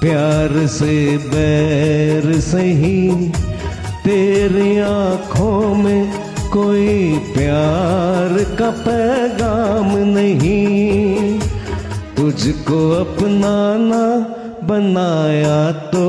[0.00, 0.96] प्यार से
[1.28, 3.10] बैर सही,
[4.04, 6.12] तेरी आँखों में
[6.52, 11.40] कोई प्यार का पैगाम नहीं।
[12.22, 14.02] तुझको अपना ना
[14.66, 16.02] बनाया तो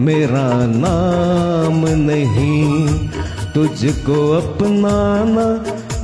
[0.00, 2.88] मेरा नाम नहीं।
[3.54, 4.94] तुझको अपना
[5.24, 5.46] ना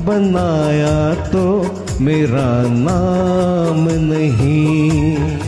[0.06, 1.44] बनाया तो
[2.00, 2.48] मेरा
[2.78, 5.47] नाम नहीं।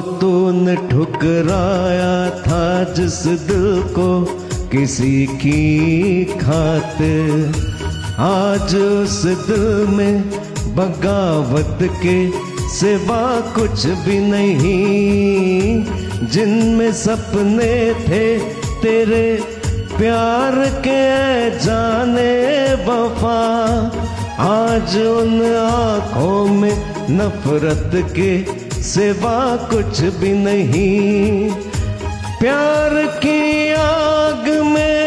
[0.00, 4.24] तूने ठुकराया था जिस दिल को
[4.72, 7.52] किसी की खातिर।
[8.18, 10.30] आज उस दिल में
[10.76, 12.30] बगावत के
[12.68, 15.84] सिवा कुछ भी नहीं।
[16.26, 18.38] जिनमें सपने थे
[18.82, 19.44] तेरे,
[19.98, 20.52] प्यार
[20.88, 21.04] के
[21.50, 23.42] जाने वफा।
[24.38, 29.38] आज उन आँखों में नफरत के सिवा
[29.70, 31.50] कुछ भी नहीं।
[32.40, 33.40] प्यार की
[33.72, 35.06] आग में,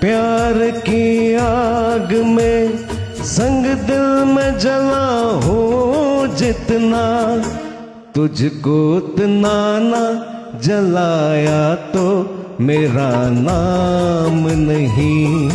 [0.00, 2.78] प्यार की आग में
[3.24, 5.08] संग दिल में जला
[5.46, 5.62] हो
[6.36, 7.04] जितना।
[8.14, 10.04] तुझको उतना ना
[10.64, 12.06] जलाया तो
[12.60, 15.50] मेरा नाम नहीं।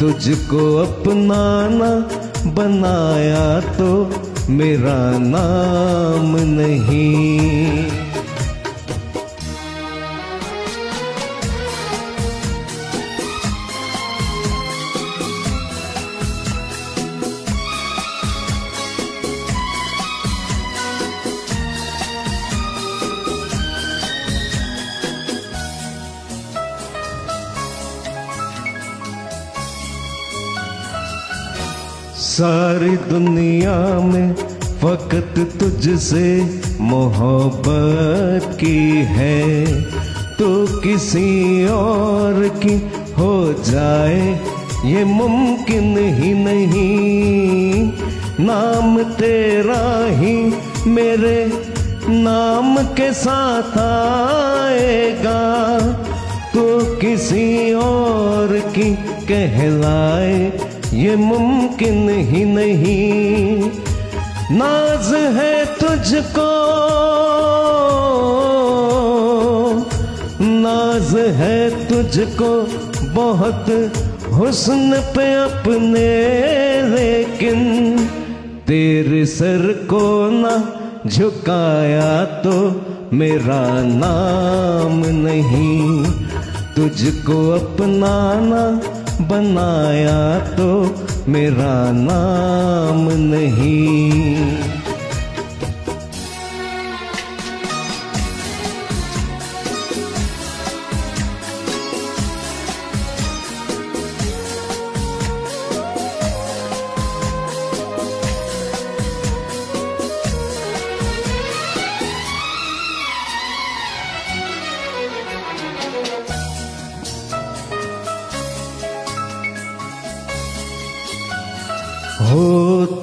[0.00, 1.90] तुझको अपनाना
[2.44, 4.10] बनाया तो
[4.48, 7.95] मेरा नाम नहीं।
[32.36, 34.34] सारी दुनिया में
[34.80, 39.66] फकत तुझसे मोहब्बत की है।
[40.36, 42.74] तो किसी और की
[43.18, 44.20] हो जाए,
[44.84, 47.92] ये मुमकिन ही नहीं।
[48.40, 50.36] नाम तेरा ही
[50.90, 51.52] मेरे
[52.08, 55.42] नाम के साथ आएगा।
[56.54, 58.94] तो किसी और की
[59.28, 60.50] कहलाए
[60.94, 63.70] ये मुमकिन ही नहीं।
[64.50, 66.50] नाज है तुझको।
[70.40, 72.50] नाज है तुझको
[73.14, 73.70] बहुत
[74.32, 76.08] हुस्न पे अपने,
[76.82, 77.60] लेकिन
[78.66, 80.54] तेरे सर को ना
[81.06, 82.54] झुकाया तो
[83.12, 86.04] मेरा नाम नहीं।
[86.76, 88.62] तुझको अपनाना
[89.20, 90.94] बनाया तो
[91.28, 94.75] मेरा नाम नहीं।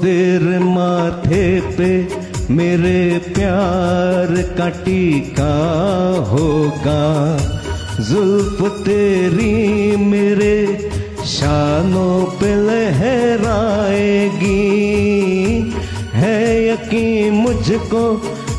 [0.03, 2.07] तेरे माथे पे
[2.53, 4.27] मेरे प्यार
[4.57, 5.53] का टीका
[6.29, 7.03] होगा।
[8.03, 10.89] जुल्फ तेरी मेरे
[11.25, 14.49] शानों पे लहराएगी।
[16.13, 18.13] है यकीन मुझको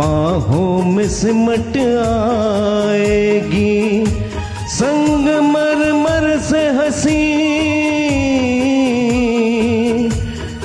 [0.00, 3.76] बाहों में सिमट आएगी,
[4.70, 7.24] संग मर मर से हँसी।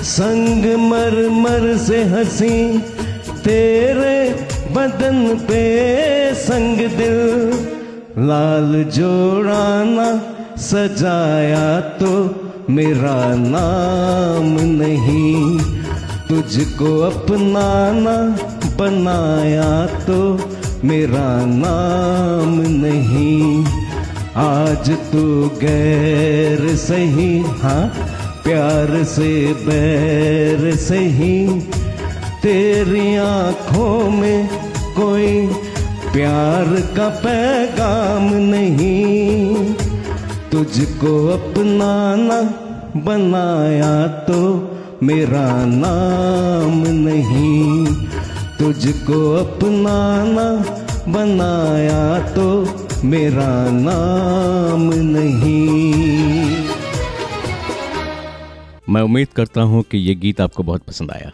[0.06, 2.56] संग मर मर से हँसी,
[3.44, 4.18] तेरे
[4.72, 5.18] बदन
[5.48, 5.64] पे
[6.36, 7.20] संग दिल।
[8.28, 10.10] लाल जोड़ाना
[10.64, 12.12] सजाया तो
[12.70, 14.48] मेरा नाम
[14.80, 15.85] नहीं।
[16.30, 18.38] तुझको अपनाना,
[18.78, 20.40] बनाया तो
[20.88, 23.66] मेरा नाम नहीं।
[24.36, 27.88] आज तू गैर सही हाँ
[28.44, 31.62] प्यार से बैर सही।
[32.42, 34.48] तेरी आँखों में
[34.96, 35.48] कोई
[36.14, 36.66] प्यार
[36.98, 39.56] का पैगाम नहीं।
[40.52, 42.42] तुझको अपनाना,
[42.98, 44.42] बनाया तो
[45.06, 47.86] मेरा नाम नहीं,
[48.60, 50.48] तुझको अपनाना
[51.14, 52.48] बनाया तो
[53.08, 55.64] मेरा नाम नहीं।
[58.90, 61.32] मैं उम्मीद करता हूँ कि ये गीत आपको बहुत पसंद आया।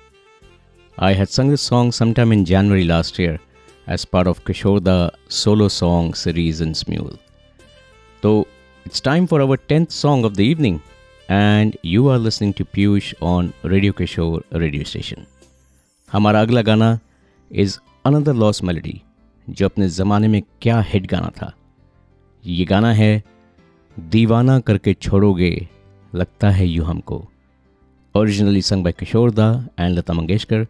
[0.98, 3.40] I had sung this song sometime in January last year
[3.88, 7.18] as part of Kishore da solo song series in Smule
[8.24, 8.40] तो
[8.86, 10.80] it's time for our tenth song of the evening
[11.32, 15.26] and you are listening to Piyush on Radio Kishore radio station
[16.14, 17.00] हमारा अगला गाना
[17.52, 19.02] is another lost melody
[19.50, 21.52] जो अपने ज़माने में क्या hit गाना था।
[22.46, 23.24] ये गाना है,
[24.00, 25.68] दीवाना करके छोड़ोगे,
[26.16, 27.28] लगता है यू हमको।
[28.16, 30.66] ओरिजिनली संग बाय किशोर दा एंड लता मंगेशकर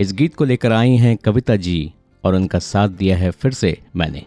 [0.00, 1.92] इस गीत को लेकर आई हैं कविता जी
[2.24, 4.24] और उनका साथ दिया है फिर से मैंने।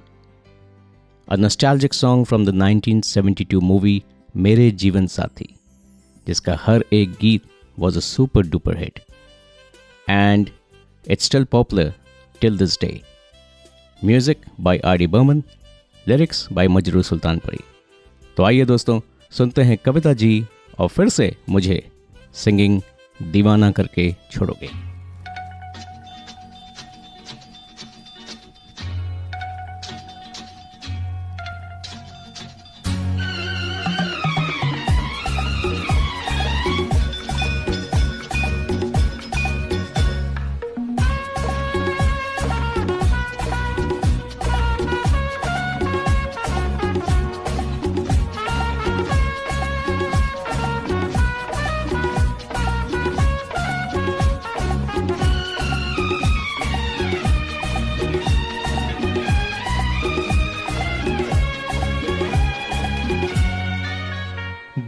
[1.28, 4.04] A nostalgic song from the 1972 movie
[4.36, 5.48] Mere Jeevan Saathi,
[6.28, 7.44] जिसका हर एक गीत
[7.78, 9.00] was a super duper hit
[10.08, 10.50] and
[11.06, 11.94] it's still popular
[12.42, 13.02] till this day
[14.02, 15.44] music by R D Burman
[16.06, 17.60] lyrics by Majrooh Sultanpuri
[18.38, 19.00] तो आइए दोस्तों,
[19.32, 20.46] सुनते हैं कविता जी
[20.80, 21.84] और फिर से मुझे
[22.34, 22.82] सिंगिंग
[23.20, 24.70] दीवाना करके छोड़ोगे।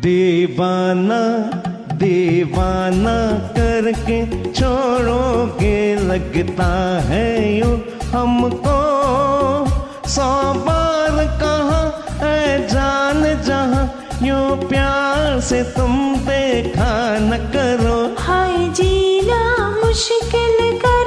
[0.06, 1.22] दीवाना
[1.99, 3.16] दीवाना
[3.58, 4.18] करके
[4.51, 5.80] छोड़ोगे
[6.10, 6.68] लगता
[7.08, 7.30] है
[7.60, 7.70] यू
[8.12, 8.76] हमको।
[10.10, 10.30] सौ
[10.68, 11.82] बार कहा
[12.22, 13.86] है जान जहाँ,
[14.24, 14.38] यू
[14.68, 15.93] प्यार से तुम
[16.28, 19.41] देखा न करो। हाय जीना
[19.84, 21.05] मुश्किल कर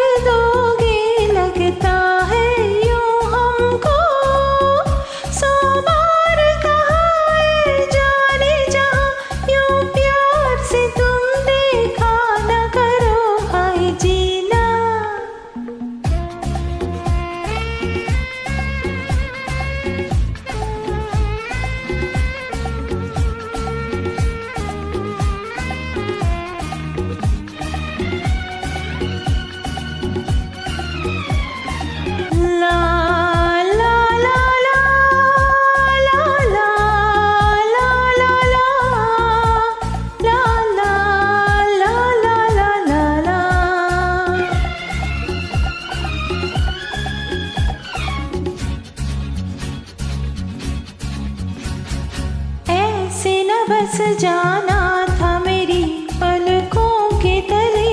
[53.89, 54.81] बस जाना
[55.19, 55.83] था मेरी
[56.13, 57.93] पलकों के तले।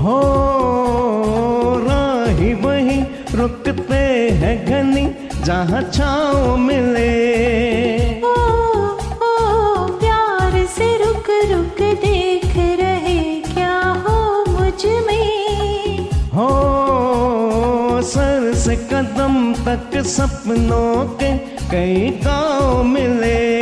[0.00, 0.20] हो
[1.80, 3.00] राही वही
[3.36, 3.98] रुकते
[4.40, 5.04] हैं घनी
[5.44, 7.12] जहाँ छाँव मिले।
[8.22, 8.34] ओ
[9.22, 9.34] ओ
[10.00, 13.18] प्यार से रुक रुक देख रहे
[13.52, 13.76] क्या
[14.06, 14.18] हो
[14.48, 16.08] मुझमें?
[16.34, 16.50] हो
[18.14, 21.36] सर से कदम तक सपनों के
[21.70, 23.55] कई गाँव मिले।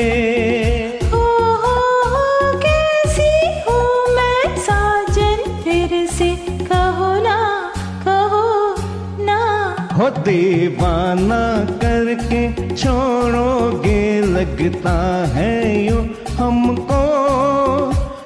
[10.24, 11.42] दीवाना
[11.82, 12.42] करके
[12.74, 14.96] छोड़ोगे लगता
[15.34, 15.54] है
[15.86, 15.98] यू
[16.38, 17.02] हमको।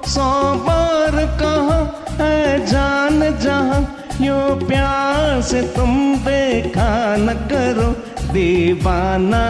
[0.09, 0.31] सौ
[0.67, 1.79] बार कहा
[2.21, 3.81] है जान जहा,
[4.21, 5.93] यो प्यार से तुम
[6.25, 7.91] देखा न करो
[8.33, 9.45] दीवाना।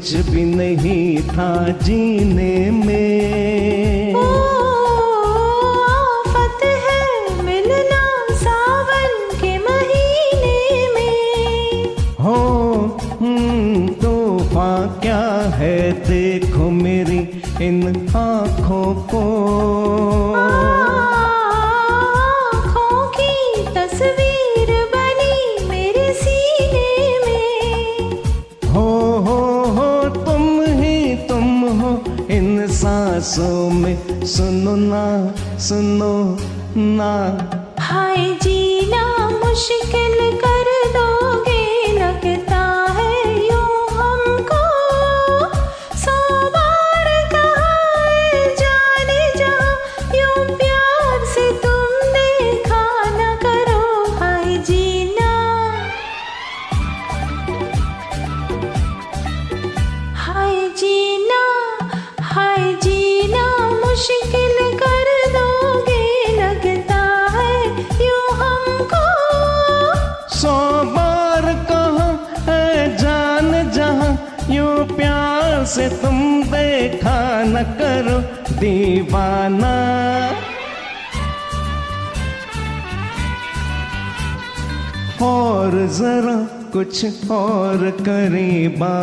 [0.00, 3.79] कुछ भी नहीं था जीने में।
[86.90, 88.99] कुछ और करें मेरे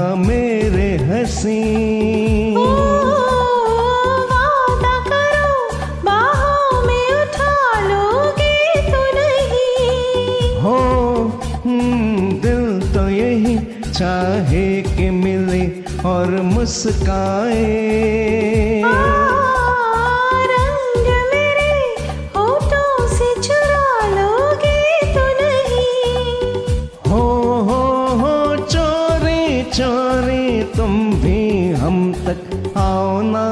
[29.78, 31.98] चोरी तुम भी हम
[32.28, 33.44] तक आओ ना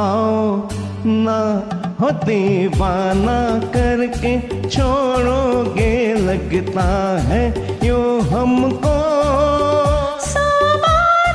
[0.00, 0.68] आओ
[1.06, 1.38] ना।
[2.00, 3.38] हो दीवाना
[3.76, 4.32] करके
[4.68, 5.92] छोड़ोगे
[6.28, 6.86] लगता
[7.28, 7.42] है
[7.86, 8.94] यूँ हमको।
[10.26, 10.46] सौ
[10.84, 11.26] बार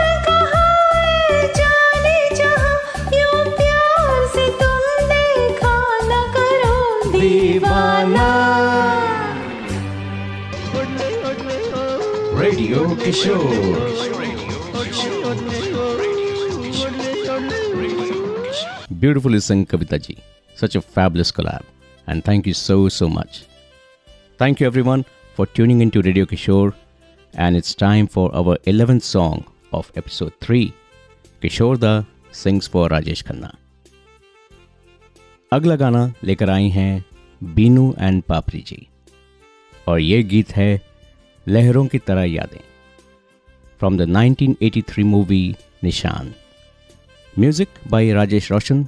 [19.01, 20.17] Beautifully sung Kavita ji.
[20.55, 21.63] Such a fabulous collab.
[22.07, 23.45] And thank you so, so much.
[24.37, 26.73] Thank you everyone for tuning into Radio Kishore.
[27.33, 30.73] And it's time for our 11th song of episode 3.
[31.41, 33.51] Kishore Da sings for Rajesh Khanna.
[35.53, 37.03] अगला गाना लेकर आई हैं
[37.55, 38.77] Binu and Papri जी
[39.87, 40.69] और ये गीत है
[41.47, 42.61] लहरों की तरह यादें
[43.79, 45.43] from the 1983 movie
[45.83, 46.31] Nishaan
[47.39, 48.85] music by Rajesh Roshan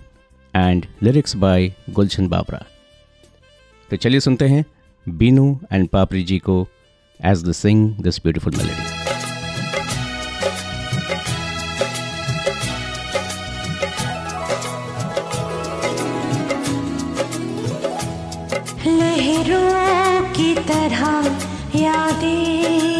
[0.53, 2.65] and lyrics by Gulshan Bawra
[3.89, 4.63] तो चलिए सुनते हैं
[5.05, 6.65] बीनू एंड पापरी जी को
[7.19, 9.01] as they sing this beautiful melody
[18.87, 21.03] लहरों की तरह
[21.77, 22.92] यादें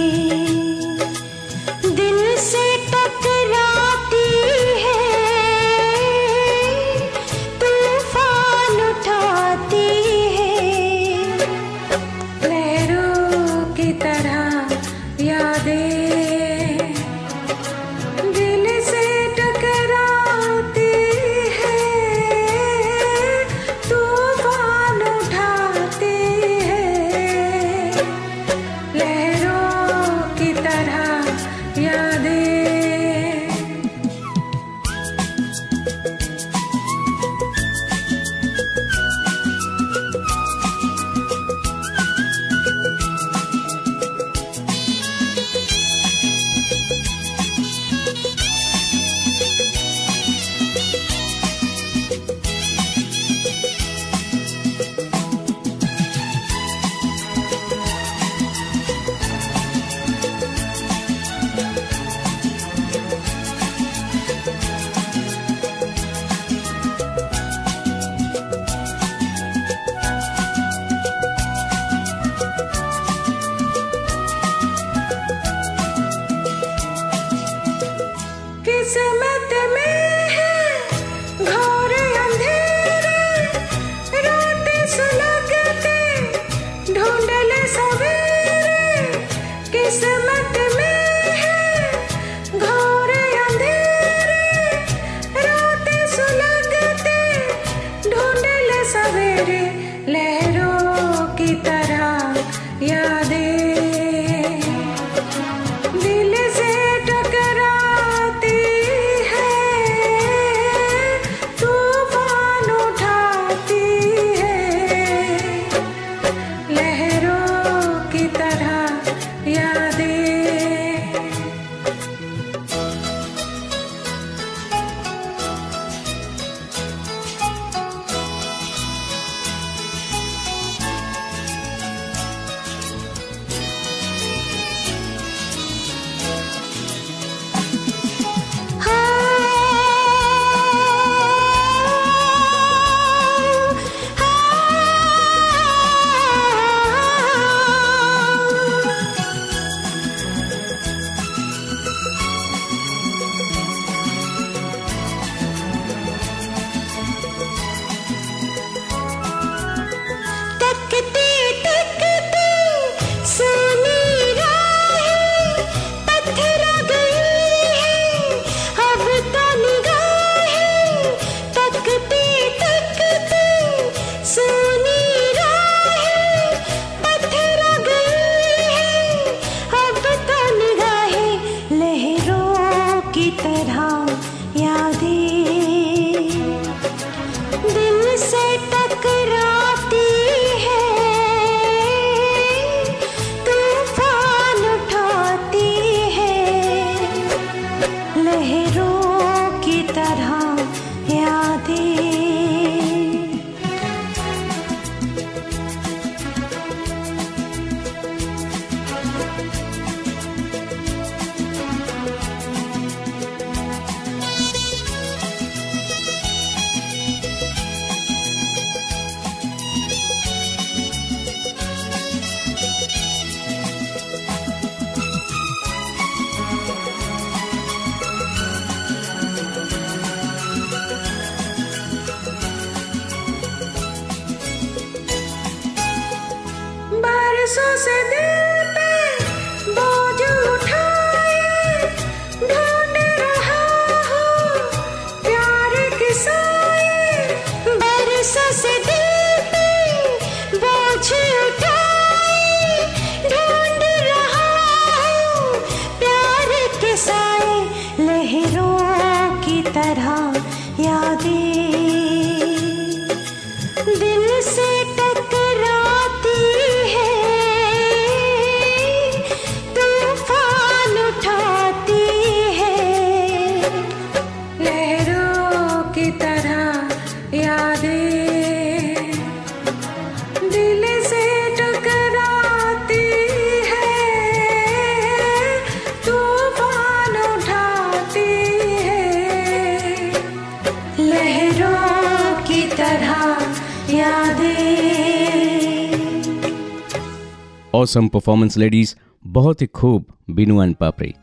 [297.83, 298.95] ऑसम परफॉर्मेंस लेडीज़
[299.25, 301.13] बहुत ही खूब, बीनू एंड पापड़ी।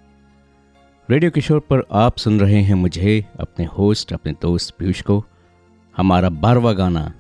[1.09, 5.25] रेडियो किशोर पर आप सुन रहे हैं मुझे, अपने होस्ट अपने दोस्त पीयूष को।
[5.95, 7.13] हमारा बारवा गाना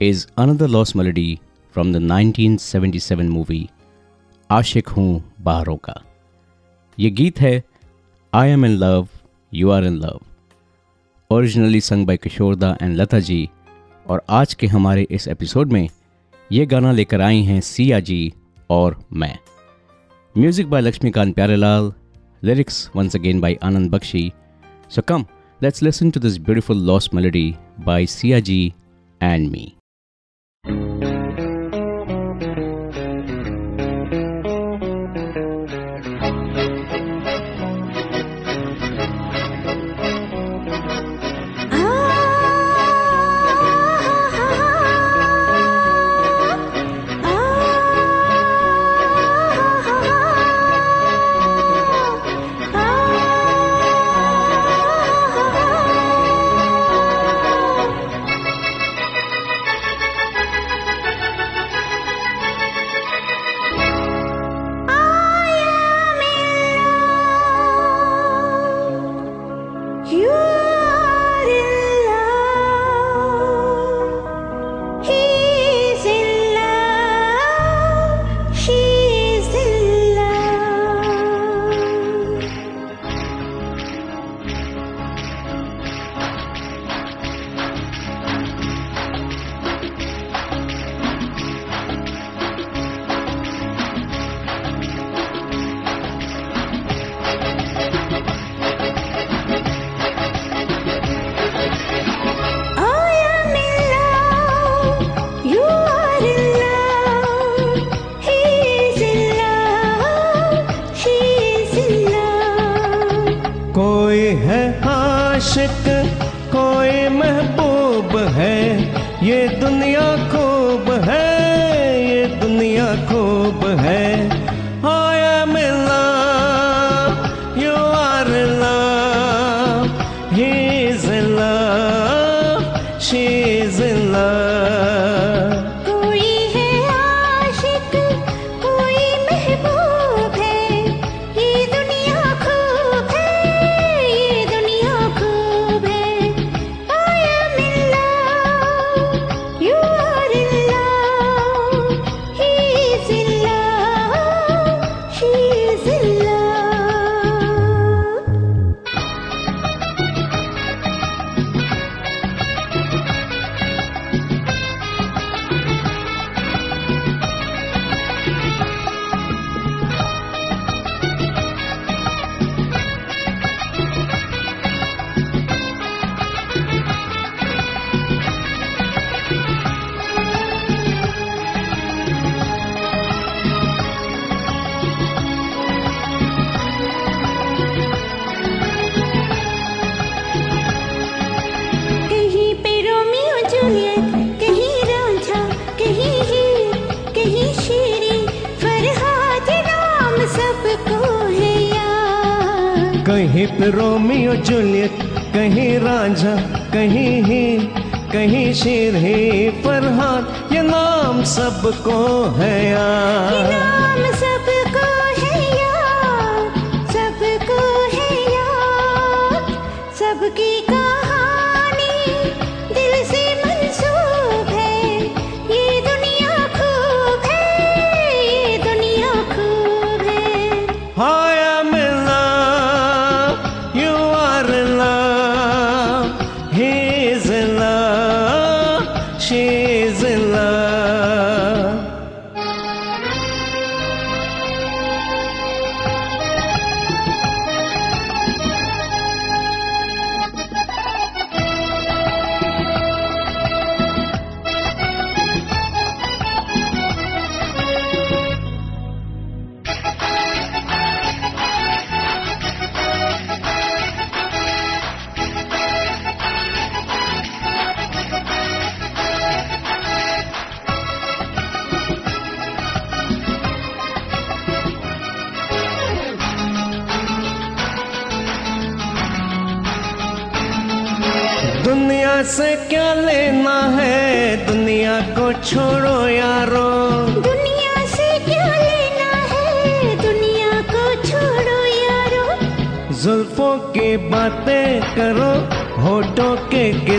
[0.00, 1.38] is another lost melody
[1.74, 3.68] from the 1977 movie
[4.50, 5.94] Aashiq Hoon Baharon Ka.
[6.98, 7.62] ये गीत है
[8.32, 9.08] I am in love
[9.52, 10.20] you are in love
[11.30, 13.48] originally sung by Kishoreda and Lata ji,
[14.06, 15.88] और आज के हमारे इस एपिसोड में
[16.52, 18.20] ये गाना लेकर आई हैं सिया जी
[18.71, 19.37] और मैं
[20.35, 21.91] music by Laxmikant Pyarelal
[22.43, 24.31] lyrics once again by Anand Bakshi
[24.89, 25.25] so come
[25.61, 28.73] let's listen to this beautiful lost melody by Siya ji
[29.21, 29.49] and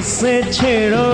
[0.09, 1.08] के किस्से छेड़ो।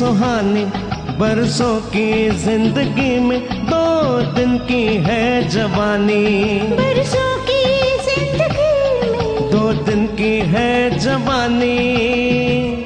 [0.00, 0.64] सुहानी
[1.18, 6.24] बरसों की ज़िंदगी में दो दिन की है जवानी।
[6.72, 7.60] बरसों की
[8.06, 12.79] ज़िंदगी में दो दिन की है जवानी।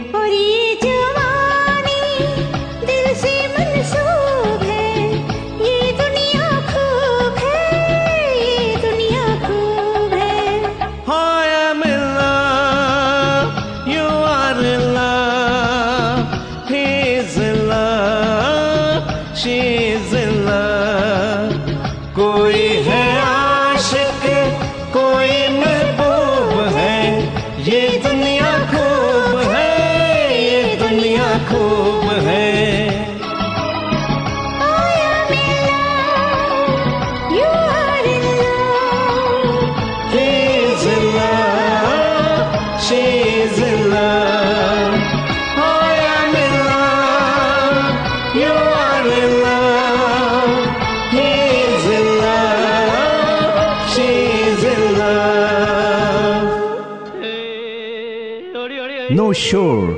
[59.13, 59.97] No shore.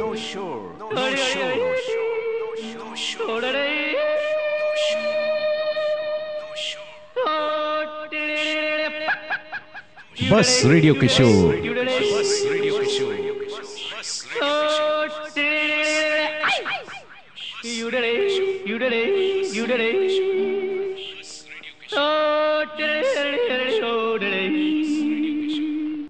[10.31, 11.55] बस radio Kishore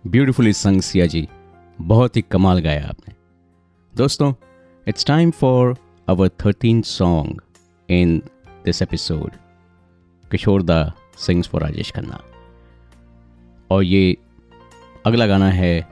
[0.08, 1.28] beautifully sung Siya ji
[1.87, 3.15] बहुत ही कमाल गाया आपने।
[3.97, 4.35] दोस्तों
[4.89, 5.77] it's time for
[6.09, 7.41] our thirteen song
[7.91, 8.23] in
[8.65, 9.31] this episode
[10.31, 12.23] Kishore da sings for Rajesh Khanna.
[13.71, 14.17] और ये
[15.07, 15.87] अगला गाना है,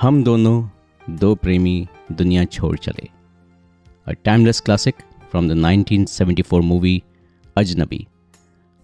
[0.00, 0.68] हम दोनों
[1.10, 3.08] दो प्रेमी, दुनिया छोड़ चले।
[4.06, 4.94] A timeless classic
[5.30, 7.02] from the 1974 movie
[7.56, 8.06] Ajnabee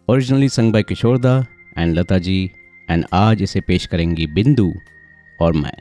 [0.08, 1.46] originally sung by Kishore da
[1.78, 2.50] and Lata ji
[2.90, 4.72] and आज इसे पेश करेंगी बिंदु।
[5.41, 5.77] और मैं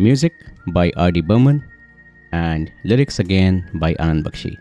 [0.00, 0.32] music
[0.68, 1.62] by R D Burman
[2.34, 4.56] and lyrics again by Anand Bakshi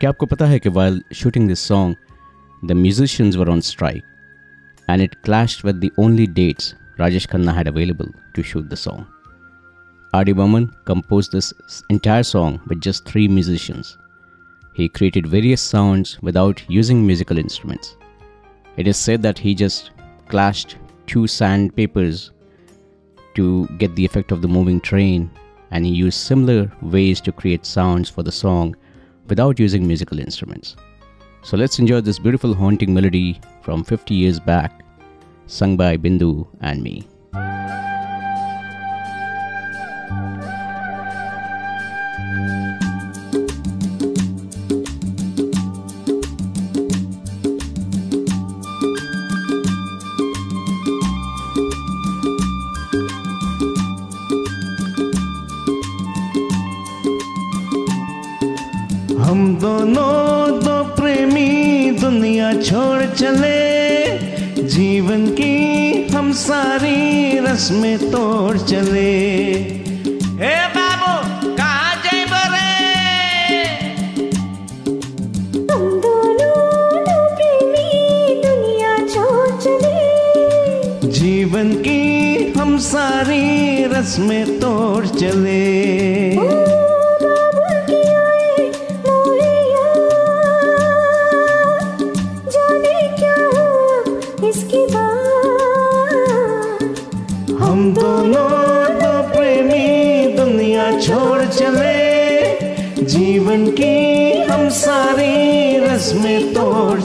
[0.00, 4.02] क्या आपको पता है कि while shooting this song the musicians were on strike
[4.88, 9.06] and it clashed with the only dates Rajesh Khanna had available to shoot the song.
[10.12, 10.32] R.D.
[10.32, 11.52] Burman composed this
[11.88, 13.96] entire song with just three musicians.
[14.74, 17.96] He created various sounds without using musical instruments.
[18.76, 19.90] It is said that he just
[20.28, 20.76] clashed
[21.06, 22.30] two sandpapers
[23.37, 25.29] to get the effect of the moving train,
[25.71, 28.75] and he used similar ways to create sounds for the song
[29.27, 30.75] without using musical instruments.
[31.43, 34.81] So let's enjoy this beautiful haunting melody from 50 years back,
[35.45, 37.07] sung by Bindu and me.
[59.27, 63.57] हम दोनों दो प्रेमी दुनिया छोड़ चले।
[64.63, 69.11] जीवन की हम सारी रस्में तोड़ चले।
[70.39, 71.11] हे बाबू
[71.57, 73.65] कहाँ जाए बरे?
[75.71, 76.55] हम दोनों
[77.03, 85.86] दो प्रेमी दुनिया छोड़ चले। जीवन की हम सारी रस्में तोड़ चले।
[106.07, 106.99] रस्में तोड़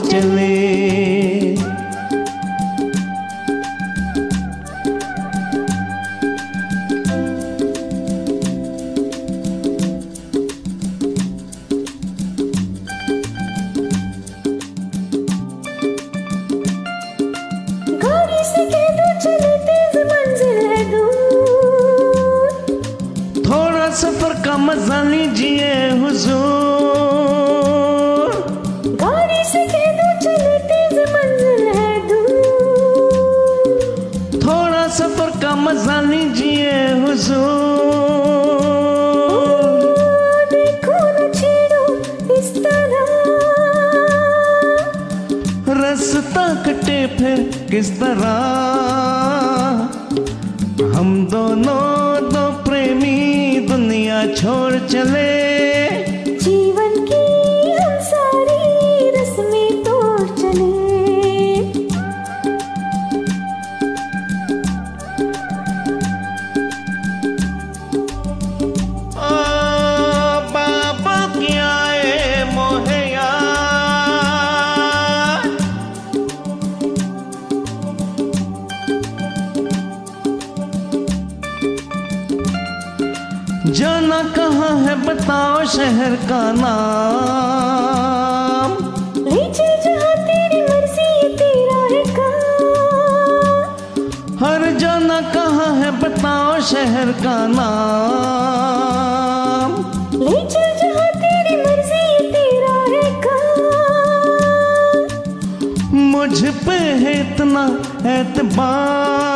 [34.93, 36.71] सफ़र का मज़ा लीजिए
[37.01, 37.73] हुजूर।
[45.77, 47.39] रास्ता कटे फिर
[47.71, 48.35] किस तरह?
[50.97, 51.83] हम दोनों
[52.29, 55.32] दो प्रेमी, दुनिया छोड़ चले।
[108.23, 109.31] एतबार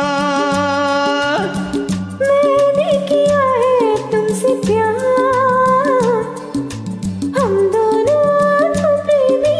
[2.20, 3.80] मैंने किया है
[4.12, 6.22] तुमसे प्यार।
[7.38, 8.28] हम दोनों
[8.76, 9.58] तो प्रेमी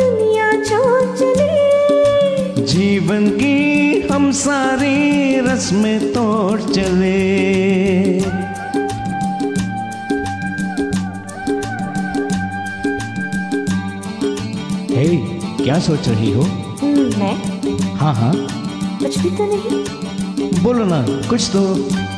[0.00, 3.56] दुनिया छोड़ चले जीवन की
[4.12, 4.96] हम सारी
[5.46, 7.12] रस्में तोड़ चले।
[14.96, 15.06] हे
[15.64, 16.42] क्या सोच रही हो?
[16.82, 17.36] हम्म, मैं?
[17.96, 18.32] हाँ हाँ।
[19.36, 22.13] तो नहीं बोलो ना कुछ तो।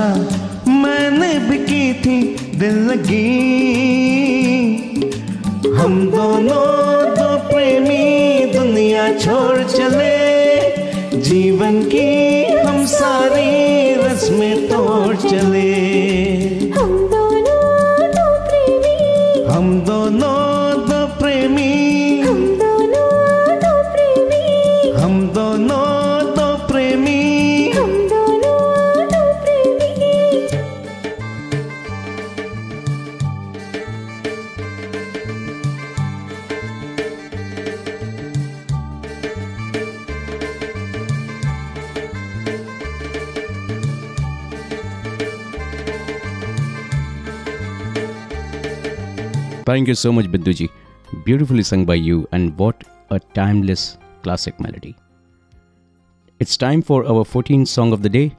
[0.00, 2.20] मैंने भी की थी
[2.58, 4.07] दिल लगी
[49.88, 50.68] thank you so much Bindu ji
[51.14, 54.94] beautifully sung by you and what a timeless classic melody
[56.40, 58.32] it's time for our fourteen song of the day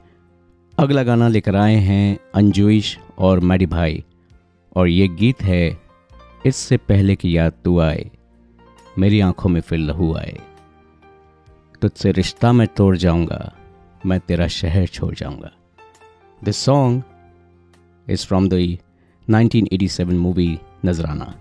[0.78, 4.04] अगला गाना लेकर आए हैं अंजुइश और मैडी भाई,
[4.76, 5.78] और ये गीत है,
[6.46, 8.10] इससे पहले की याद तू आए,
[8.98, 10.38] मेरी आँखों में फिर लहू आए।
[11.82, 13.52] तुझसे रिश्ता मैं तोड़ जाऊँगा,
[14.06, 15.50] मैं तेरा शहर छोड़ जाऊँगा।
[16.44, 17.02] This song
[18.10, 21.34] is from nineteen eighty seven movie Nazrana.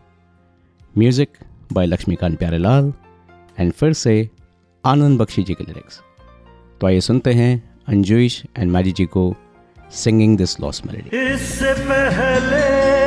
[0.95, 1.29] Music
[1.73, 2.93] by Laxmikant Pyarelal
[3.59, 4.29] and फिर से
[4.83, 6.01] आनंद बख्शी जी के लिरिक्स
[6.81, 7.51] तो आइए सुनते हैं
[7.87, 9.33] अंजुइश एंड मैजी जी को
[9.93, 12.98] सिंगिंग दिस लॉस मेलेडी इससे पहले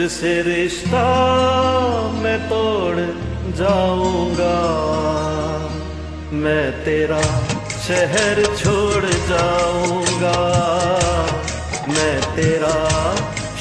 [0.00, 1.00] तुझसे रिश्ता
[2.22, 3.00] मैं तोड़
[3.54, 4.56] जाऊँगा।
[6.32, 7.20] मैं तेरा
[7.86, 10.38] शहर छोड़ जाऊँगा।
[11.88, 12.76] मैं तेरा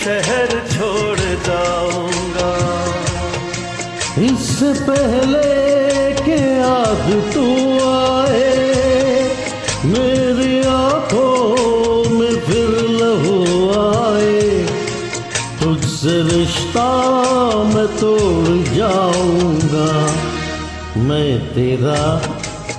[0.03, 2.53] शहर छोड़ जाऊँगा।
[4.23, 5.51] इस पहले
[6.23, 7.47] के याद तू
[7.89, 7.98] आए
[21.09, 22.01] मैं तेरा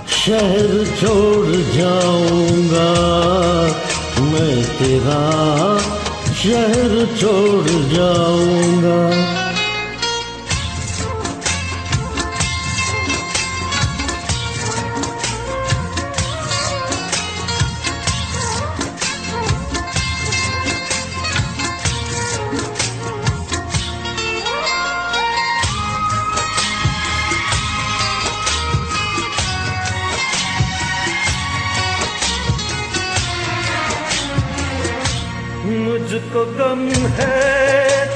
[0.09, 2.91] शहर छोड़ जाऊँगा।
[4.31, 5.21] मैं तेरा
[6.43, 9.40] शहर छोड़ जाऊँगा।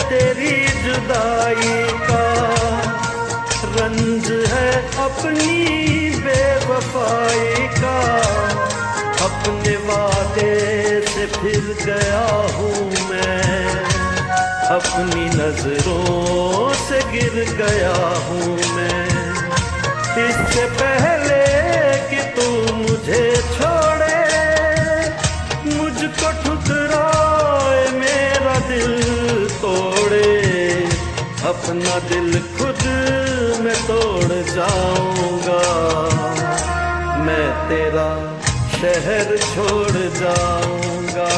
[0.09, 2.24] तेरी जुदाई का।
[3.76, 4.72] रंज है
[5.05, 5.64] अपनी
[6.10, 7.98] बेवफाई का।
[9.24, 10.55] अपने वादे
[11.01, 12.26] से फिर गया
[12.56, 13.85] हूँ मैं।
[14.68, 17.97] अपनी नज़रों से गिर गया
[18.28, 19.09] हूँ मैं।
[20.28, 21.14] इससे पहले
[31.49, 32.85] अपना दिल खुद
[33.65, 35.59] मैं तोड़ जाऊँगा।
[37.27, 38.09] मैं तेरा
[38.77, 41.29] शहर छोड़ जाऊँगा।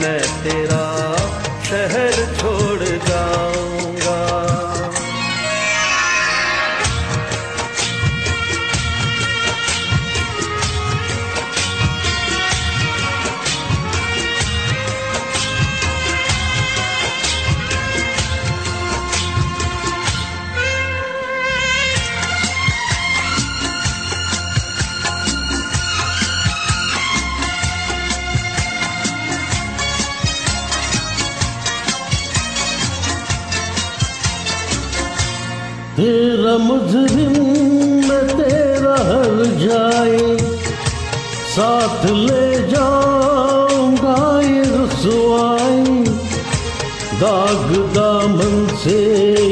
[0.00, 0.87] मैं तेरा
[36.48, 37.32] तेरा मुजरिम
[38.08, 40.20] मैं तेरा हर जाए,
[41.52, 45.84] साथ ले जाऊँगा ये रसवाई
[47.20, 48.96] दाग दामन से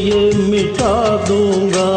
[0.01, 0.97] ये मिटा
[1.28, 1.93] दूँगा,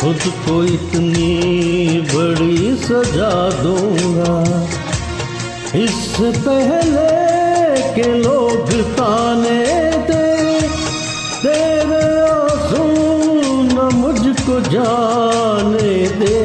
[0.00, 3.32] खुद को इतनी बड़ी सजा
[3.62, 4.34] दूँगा।
[5.84, 7.10] इससे पहले
[7.94, 9.63] के लोग ताने
[14.74, 16.38] जाने दे।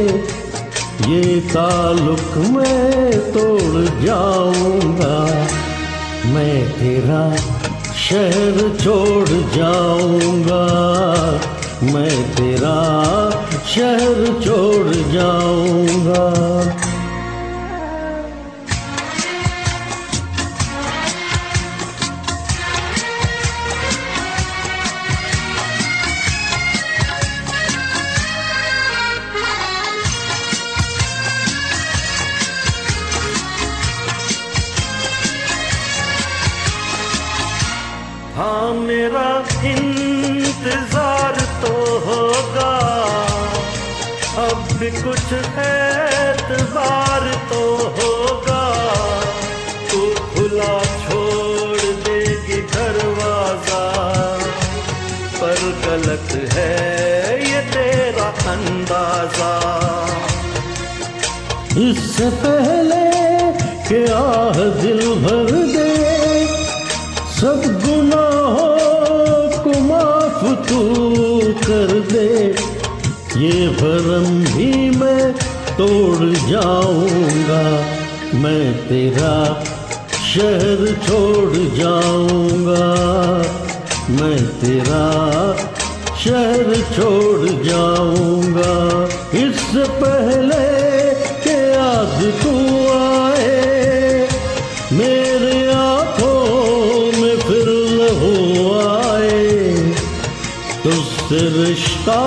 [1.09, 5.15] ये ताल्लुक मैं तोड़ जाऊँगा।
[6.33, 7.35] मैं तेरा
[7.93, 10.65] शहर छोड़ जाऊँगा।
[11.93, 12.77] मैं तेरा
[13.75, 16.38] शहर छोड़ जाऊँगा।
[56.09, 59.51] गलत है ये तेरा अंदाज़ा।
[61.79, 63.03] इससे पहले
[63.87, 65.91] कि आह दिल भर दे,
[67.35, 70.81] सब गुनाहों को माफ़ तू
[71.61, 72.27] कर दे।
[73.39, 75.31] ये भरम भी मैं
[75.77, 77.63] तोड़ जाऊँगा,
[78.41, 79.35] मैं तेरा
[80.25, 82.85] शहर छोड़ जाऊँगा,
[84.11, 85.07] मैं तेरा
[86.23, 88.73] शहर छोड़ जाऊँगा।
[89.37, 90.65] इससे पहले
[91.43, 92.53] के आज तू
[92.95, 94.27] आए।
[94.91, 97.67] मेरे आँखों में फिर
[98.19, 98.33] हो
[98.89, 99.73] आए।
[100.83, 102.19] तुझसे रिश्ता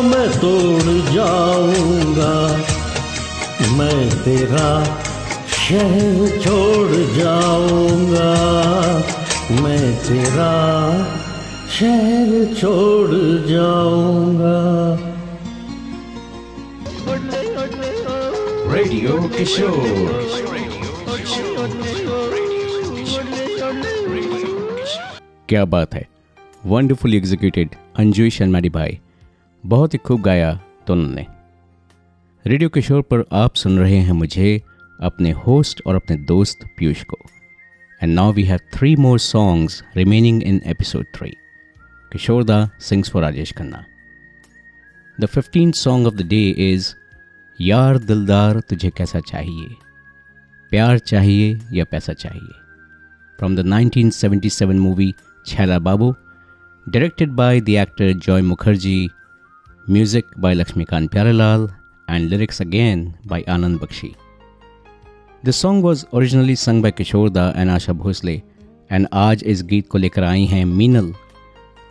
[0.00, 2.56] मैं तोड़ जाऊँगा।
[3.72, 4.84] मैं तेरा
[5.68, 8.32] शहर छोड़ जाऊँगा।
[9.62, 10.52] मैं तेरा
[11.74, 13.10] शहर छोड़
[13.46, 14.58] जाऊँगा।
[18.74, 19.72] रेडियो किशोर
[25.48, 26.06] क्या बात है।
[26.66, 28.98] वंडरफुली एग्जीक्यूटेड अंजू शर्माडी भाई
[29.64, 30.54] बहुत ही खूब गाया
[30.86, 31.26] दोनों ने
[32.46, 34.60] रेडियो किशोर पर आप सुन रहे हैं मुझे
[35.02, 37.16] अपने होस्ट और अपने दोस्त पीयूष को।
[38.02, 41.36] And now we have three more songs remaining in episode three
[42.14, 42.58] Kishoreda
[42.88, 43.84] sings for Rajesh Khanna
[45.18, 46.42] the fifteen song of the day
[46.72, 46.92] is
[47.58, 49.68] यार दिलदार तुझे कैसा चाहिए
[50.72, 52.52] प्यार चाहिए या पैसा चाहिए
[53.38, 55.14] from the 1977 movie
[55.46, 56.14] Chhaila Babu
[56.86, 59.10] directed by the actor Joy Mukherjee,
[59.86, 61.74] music by Lakshmikant Pyarelal,
[62.08, 64.14] and lyrics again by Anand Bakshi.
[65.42, 68.40] The song was originally sung by Kishorda and Asha Bhosle,
[68.90, 71.12] and आज इस गीत को लेकर आई हैं मीनल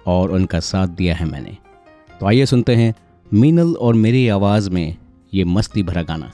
[0.08, 1.58] और उनका साथ दिया है मैंने।
[2.20, 2.96] तो आइए सुनते हैं
[3.34, 4.98] मीनल और मेरी आवाज़ में
[5.34, 6.32] ये मस्ती भरा गाना।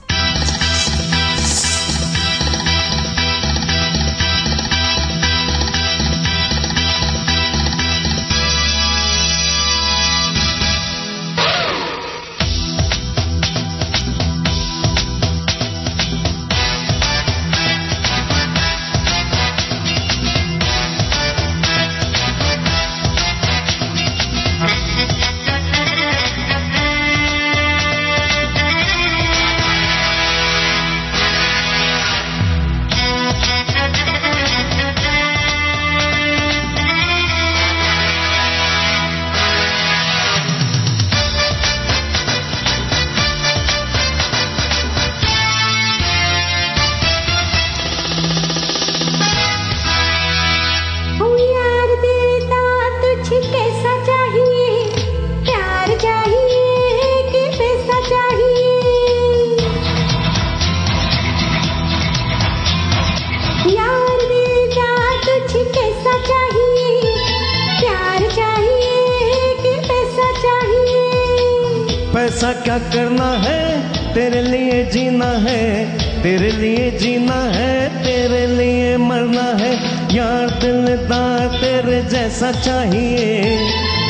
[82.40, 83.58] जैसा चाहिए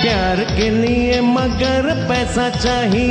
[0.02, 3.09] प्यार के लिए मगर पैसा चाहिए।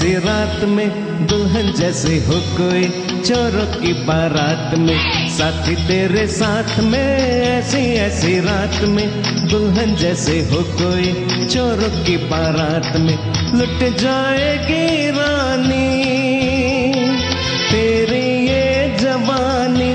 [0.00, 2.84] ऐसी रात में दुल्हन, जैसे हो कोई
[3.20, 10.62] चोरों की बारात में। साथी तेरे साथ में, ऐसी ऐसी रात में दुल्हन, जैसे हो
[10.62, 11.12] कोई
[11.46, 13.16] चोरों की बारात में।
[13.58, 15.92] लुट जाएगी रानी,
[17.70, 19.92] तेरी ये जवानी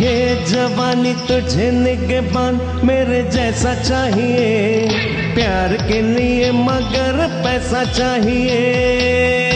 [0.00, 5.19] ये जवानी तुझे निगबान, मेरे जैसा चाहिए।
[5.50, 9.49] प्यार के लिए मगर पैसा चाहिए।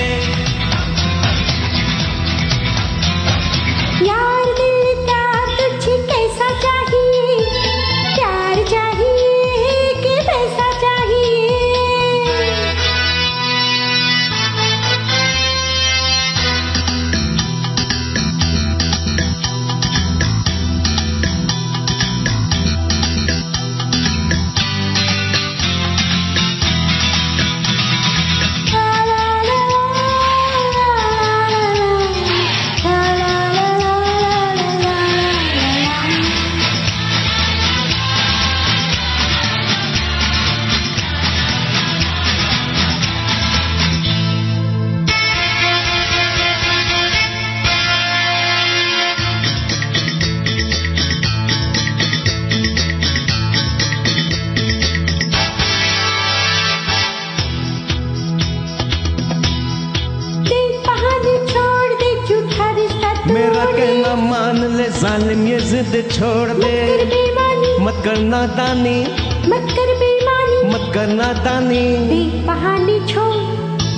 [66.25, 69.03] छोड़ मत दे कर बेईमानी। मत करना दानी।
[69.49, 73.35] मत कर बेईमानी। मत करना दानी। बहाने छोड़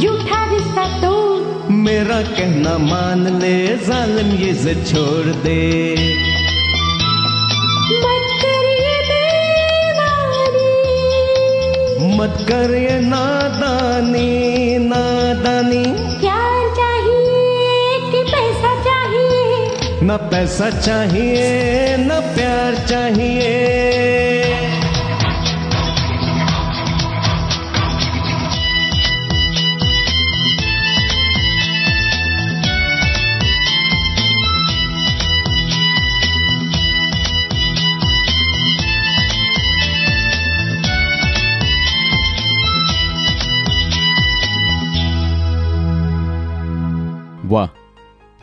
[0.01, 5.93] झूठा रिश्ता तोड़। मेरा कहना मान ले जालिम ये जिद छोड़ दे।
[8.03, 9.77] मत कर ये बेईमानी।
[12.17, 14.31] मत कर ये नादानी
[14.79, 16.16] नादानी।
[20.07, 24.26] न पैसा चाहिए न प्यार चाहिए।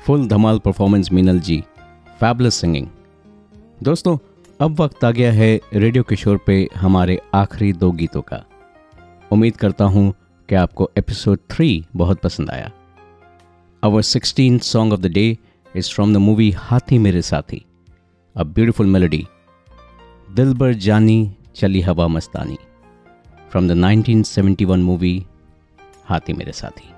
[0.03, 1.63] फुल धमाल performance Meenal ji.
[2.19, 2.87] Fabulous singing
[3.83, 4.17] दोस्तों,
[4.61, 8.45] अब वक्त आ गया है रेडियो किशोर पे हमारे आखिरी दो गीतों का।
[9.31, 10.13] उम्मीद करता हूँ
[10.49, 12.71] कि आपको एपिसोड थ्री बहुत पसंद आया।
[13.83, 15.37] Our sixteen song of the day
[15.75, 17.65] is from the movie Haathi Mere Saathi.
[18.35, 19.27] A beautiful melody
[20.31, 22.57] दिल बर जानी, चली हवा मस्तानी।
[23.51, 25.25] From the 1971 movie
[26.05, 26.92] Haathi Mere साथी।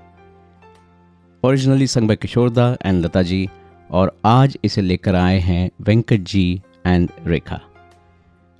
[1.46, 3.48] Originally sung by Kishoreda and Lata ji
[3.90, 7.60] और आज इसे लेकर आए हैं Venkat ji and Rekha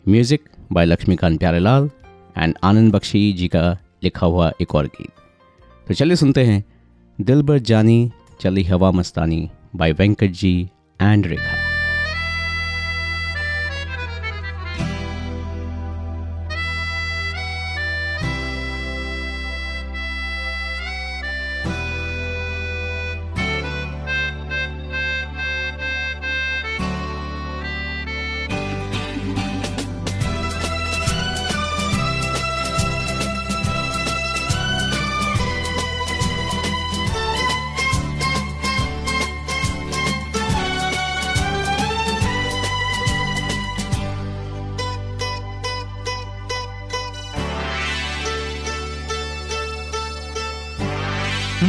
[0.08, 0.42] music
[0.72, 1.90] by Laxmikant Pyarelal
[2.38, 5.10] and Anand Bakshi ji का लिखा हुआ एक और गीत।
[5.88, 6.64] तो चलिए सुनते हैं।
[7.20, 10.70] दिल भर जानी, चली हवा मस्तानी बाय वेंकट जी
[11.02, 11.65] एंड रेखा
[51.56, 51.64] दिल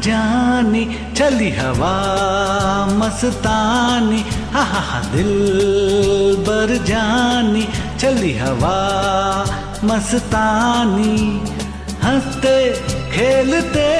[0.00, 5.26] जानी, चली हवा मस्तानी, हा हा हा दिल
[6.48, 7.68] बर जानी,
[8.00, 8.76] चली हवा
[9.84, 11.40] मस्तानी।
[12.02, 12.72] हँसते,
[13.12, 13.90] खेलते,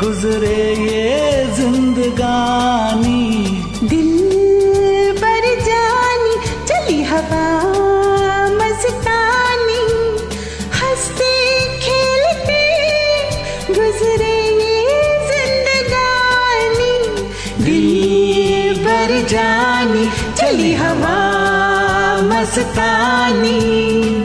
[0.00, 3.24] गुजरे ये जिंदगानी।
[3.84, 7.75] दिल पर जानी, चली हवा
[22.56, 24.15] मस्तानी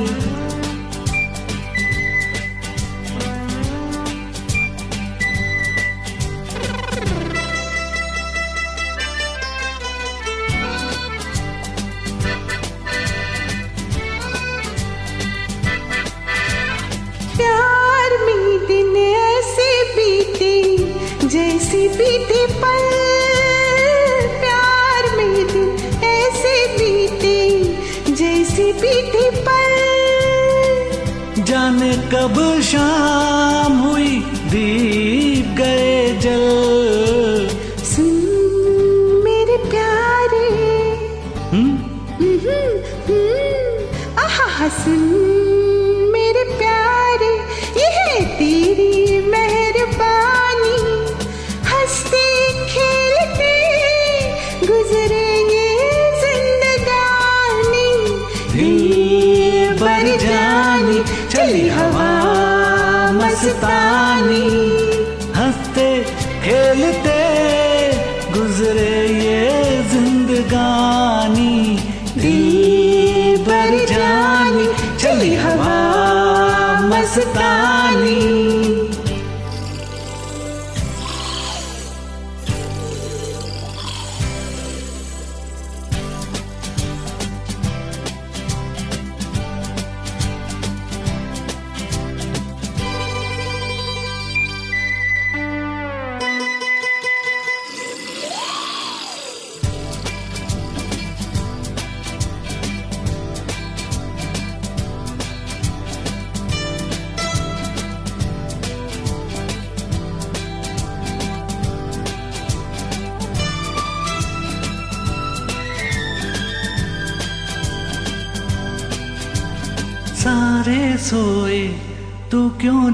[32.13, 32.38] कब
[32.69, 34.09] शाम हुई
[34.51, 35.10] दीप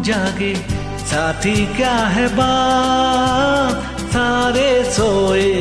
[0.02, 0.56] जागे,
[0.98, 4.00] साथी क्या है बात?
[4.00, 5.54] सारे सोए,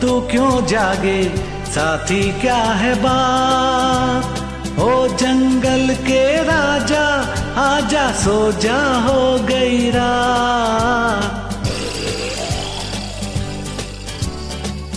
[0.00, 1.24] तू क्यों जागे?
[1.64, 4.24] साथी क्या है बात?
[4.78, 7.04] ओ जंगल के राजा,
[7.56, 11.54] आजा सो जा हो गई रात।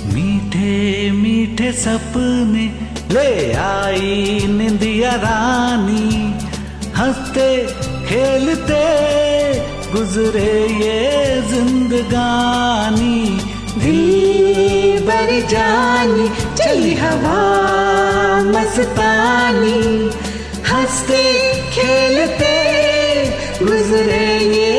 [0.05, 6.39] मीठे मीठे सपने ले आई निंदिया रानी,
[6.95, 7.70] हँसते
[8.11, 8.85] खेलते
[9.91, 10.95] गुजरे ये
[11.41, 13.19] जिंदगानी।
[13.83, 17.37] दिल बर जानी चली हवा
[18.49, 19.79] मस्तानी।
[20.71, 21.23] हँसते
[21.71, 22.53] खेलते
[23.65, 24.70] गुजरे ये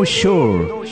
[0.00, 0.84] No Shore.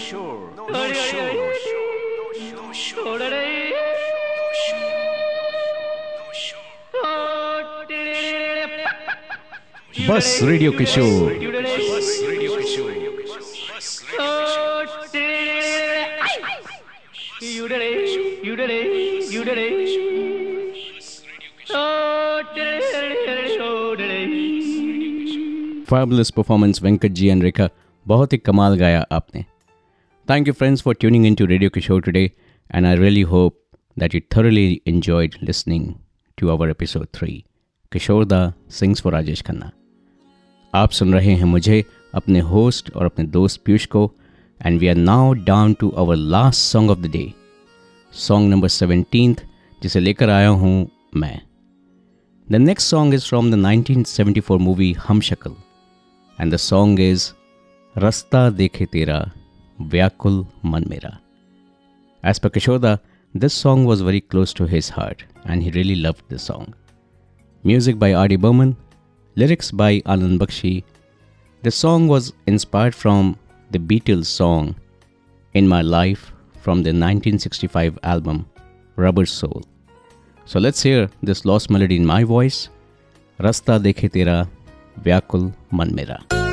[10.08, 11.32] बस radio Kishore
[25.90, 27.68] fabulous performance Venkat ji and Rekha
[28.09, 29.43] बहुत ही कमाल गाया आपने।
[30.29, 32.31] Thank you friends for tuning in to radio Kishore today
[32.75, 33.59] and I really hope
[33.99, 35.83] that you thoroughly enjoyed listening
[36.37, 37.35] to our episode 3
[37.91, 39.71] Kishore da sings for Rajesh Khanna
[40.73, 44.11] आप सुन रहे हैं मुझे, अपने host और अपने दोस्त पीयूष को
[44.65, 47.33] and we are now down to our last song of the day
[48.13, 49.35] song number seventeen
[49.83, 51.41] जिसे लेकर आया हूँ मैं।
[52.51, 54.91] The next song is from the 1974 movie
[55.21, 55.51] Humshakal
[56.41, 57.31] and the song is
[57.95, 59.33] Rasta Dekhe Tera,
[59.81, 60.85] Vyakul Man
[62.23, 62.99] As per Kishoda,
[63.33, 66.75] this song was very close to his heart and he really loved this song.
[67.63, 68.35] Music by R.D.
[68.35, 68.77] Burman,
[69.35, 70.83] lyrics by Alan Bakshi.
[71.63, 73.37] The song was inspired from
[73.71, 74.75] the Beatles song
[75.55, 78.47] In My Life from the 1965 album
[78.97, 79.63] Rubber Soul.
[80.45, 82.69] So let's hear this lost melody in my voice.
[83.39, 84.47] Rasta Dekhe Tera,
[85.01, 86.48] Vyakul Man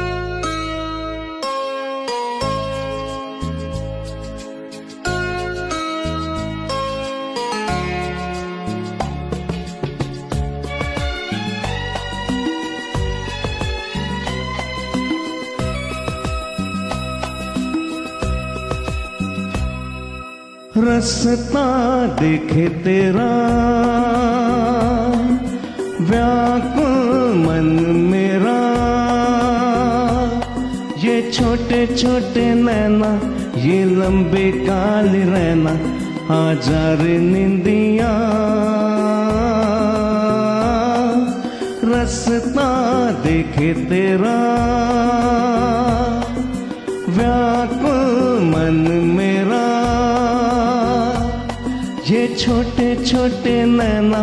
[20.86, 21.66] रसता
[22.16, 23.30] देखे तेरा।
[26.00, 27.68] व्याकुल मन
[28.10, 28.60] मेरा।
[31.04, 33.12] ये छोटे छोटे नैना,
[33.60, 35.74] ये लंबे काल रहना,
[36.30, 38.12] हज़ार निंदिया।
[41.90, 42.70] रसता
[43.22, 44.36] देखे तेरा।
[52.46, 54.20] छोटे छोटे नैना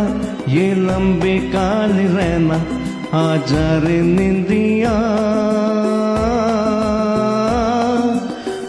[0.48, 2.56] ये लंबे काल रहना
[3.18, 4.94] आजा रे निंदिया।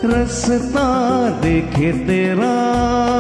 [0.06, 0.88] रसता
[1.30, 3.15] देखे तेरा।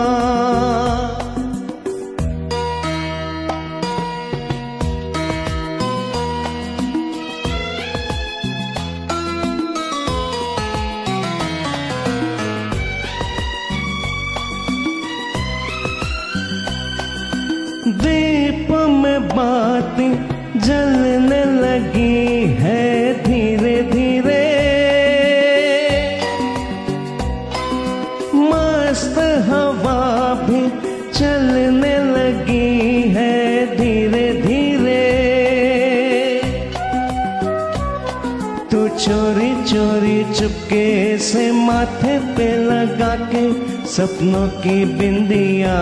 [40.35, 43.43] चुपके से माथे पे लगा के
[43.87, 45.75] सपनों की बिंदिया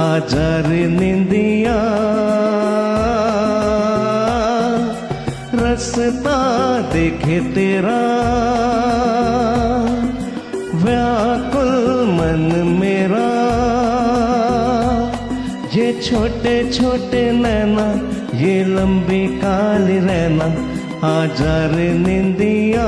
[0.00, 1.76] आजा रे निंदिया।
[5.54, 6.38] रसता
[6.92, 8.00] देखे तेरा,
[10.84, 11.70] व्याकुल
[12.10, 12.42] मन
[12.80, 13.28] मेरा।
[15.74, 17.86] ये छोटे छोटे नैना,
[18.38, 20.69] ये लंबी काली रहना।
[21.04, 22.86] आजा रे निंदिया।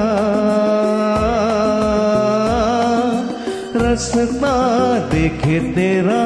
[3.76, 4.54] रसता
[4.98, 6.22] देखे तेरा।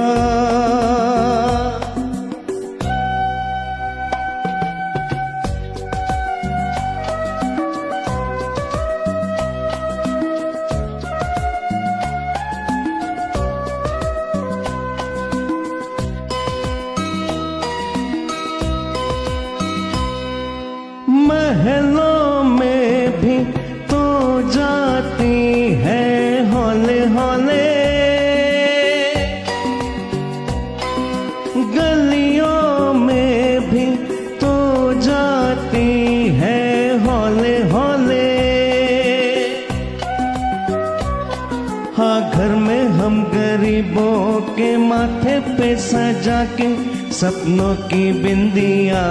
[47.16, 49.02] सपनों की बिंदिया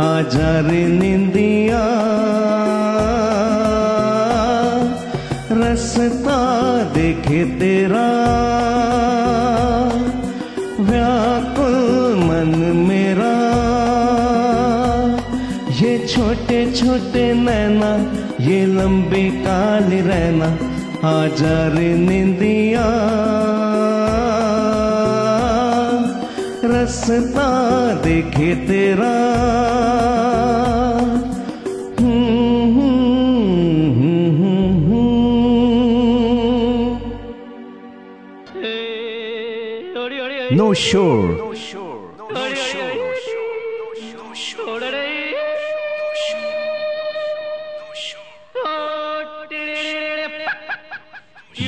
[0.00, 1.80] आजा रे निंदिया।
[5.52, 6.38] रसता
[6.94, 8.06] देखे तेरा,
[10.80, 11.76] व्याकुल
[12.24, 12.56] मन
[12.88, 13.34] मेरा।
[15.80, 17.92] ये छोटे छोटे नैना,
[18.44, 20.50] ये लंबी काली रहना
[21.08, 22.86] आजा रे निंदिया।
[26.88, 27.48] रसता
[28.04, 29.14] देखे तेरा।
[40.58, 41.26] नो शोर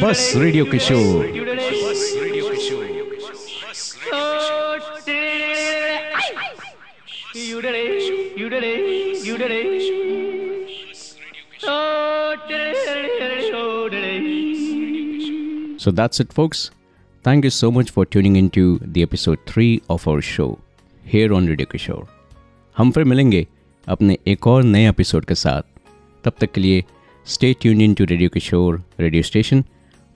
[0.02, 1.39] बस radio Kishore
[15.80, 16.70] So that's it, folks.
[17.24, 20.58] Thank you so much for tuning into the episode 3 of our show
[21.04, 22.06] here on Radio Kishore.
[22.76, 23.46] हम फिर मिलेंगे
[23.86, 25.62] अपने एक और नए एपिसोड के साथ
[26.24, 26.84] तब तक के लिए
[27.26, 29.64] stay tune in to radio Kishore radio station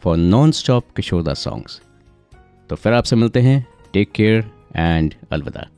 [0.02, 1.80] for non stop Kishoreda songs
[2.70, 4.44] तो फिर आपसे मिलते हैं टेक केयर
[4.76, 5.68] एंड अलविदा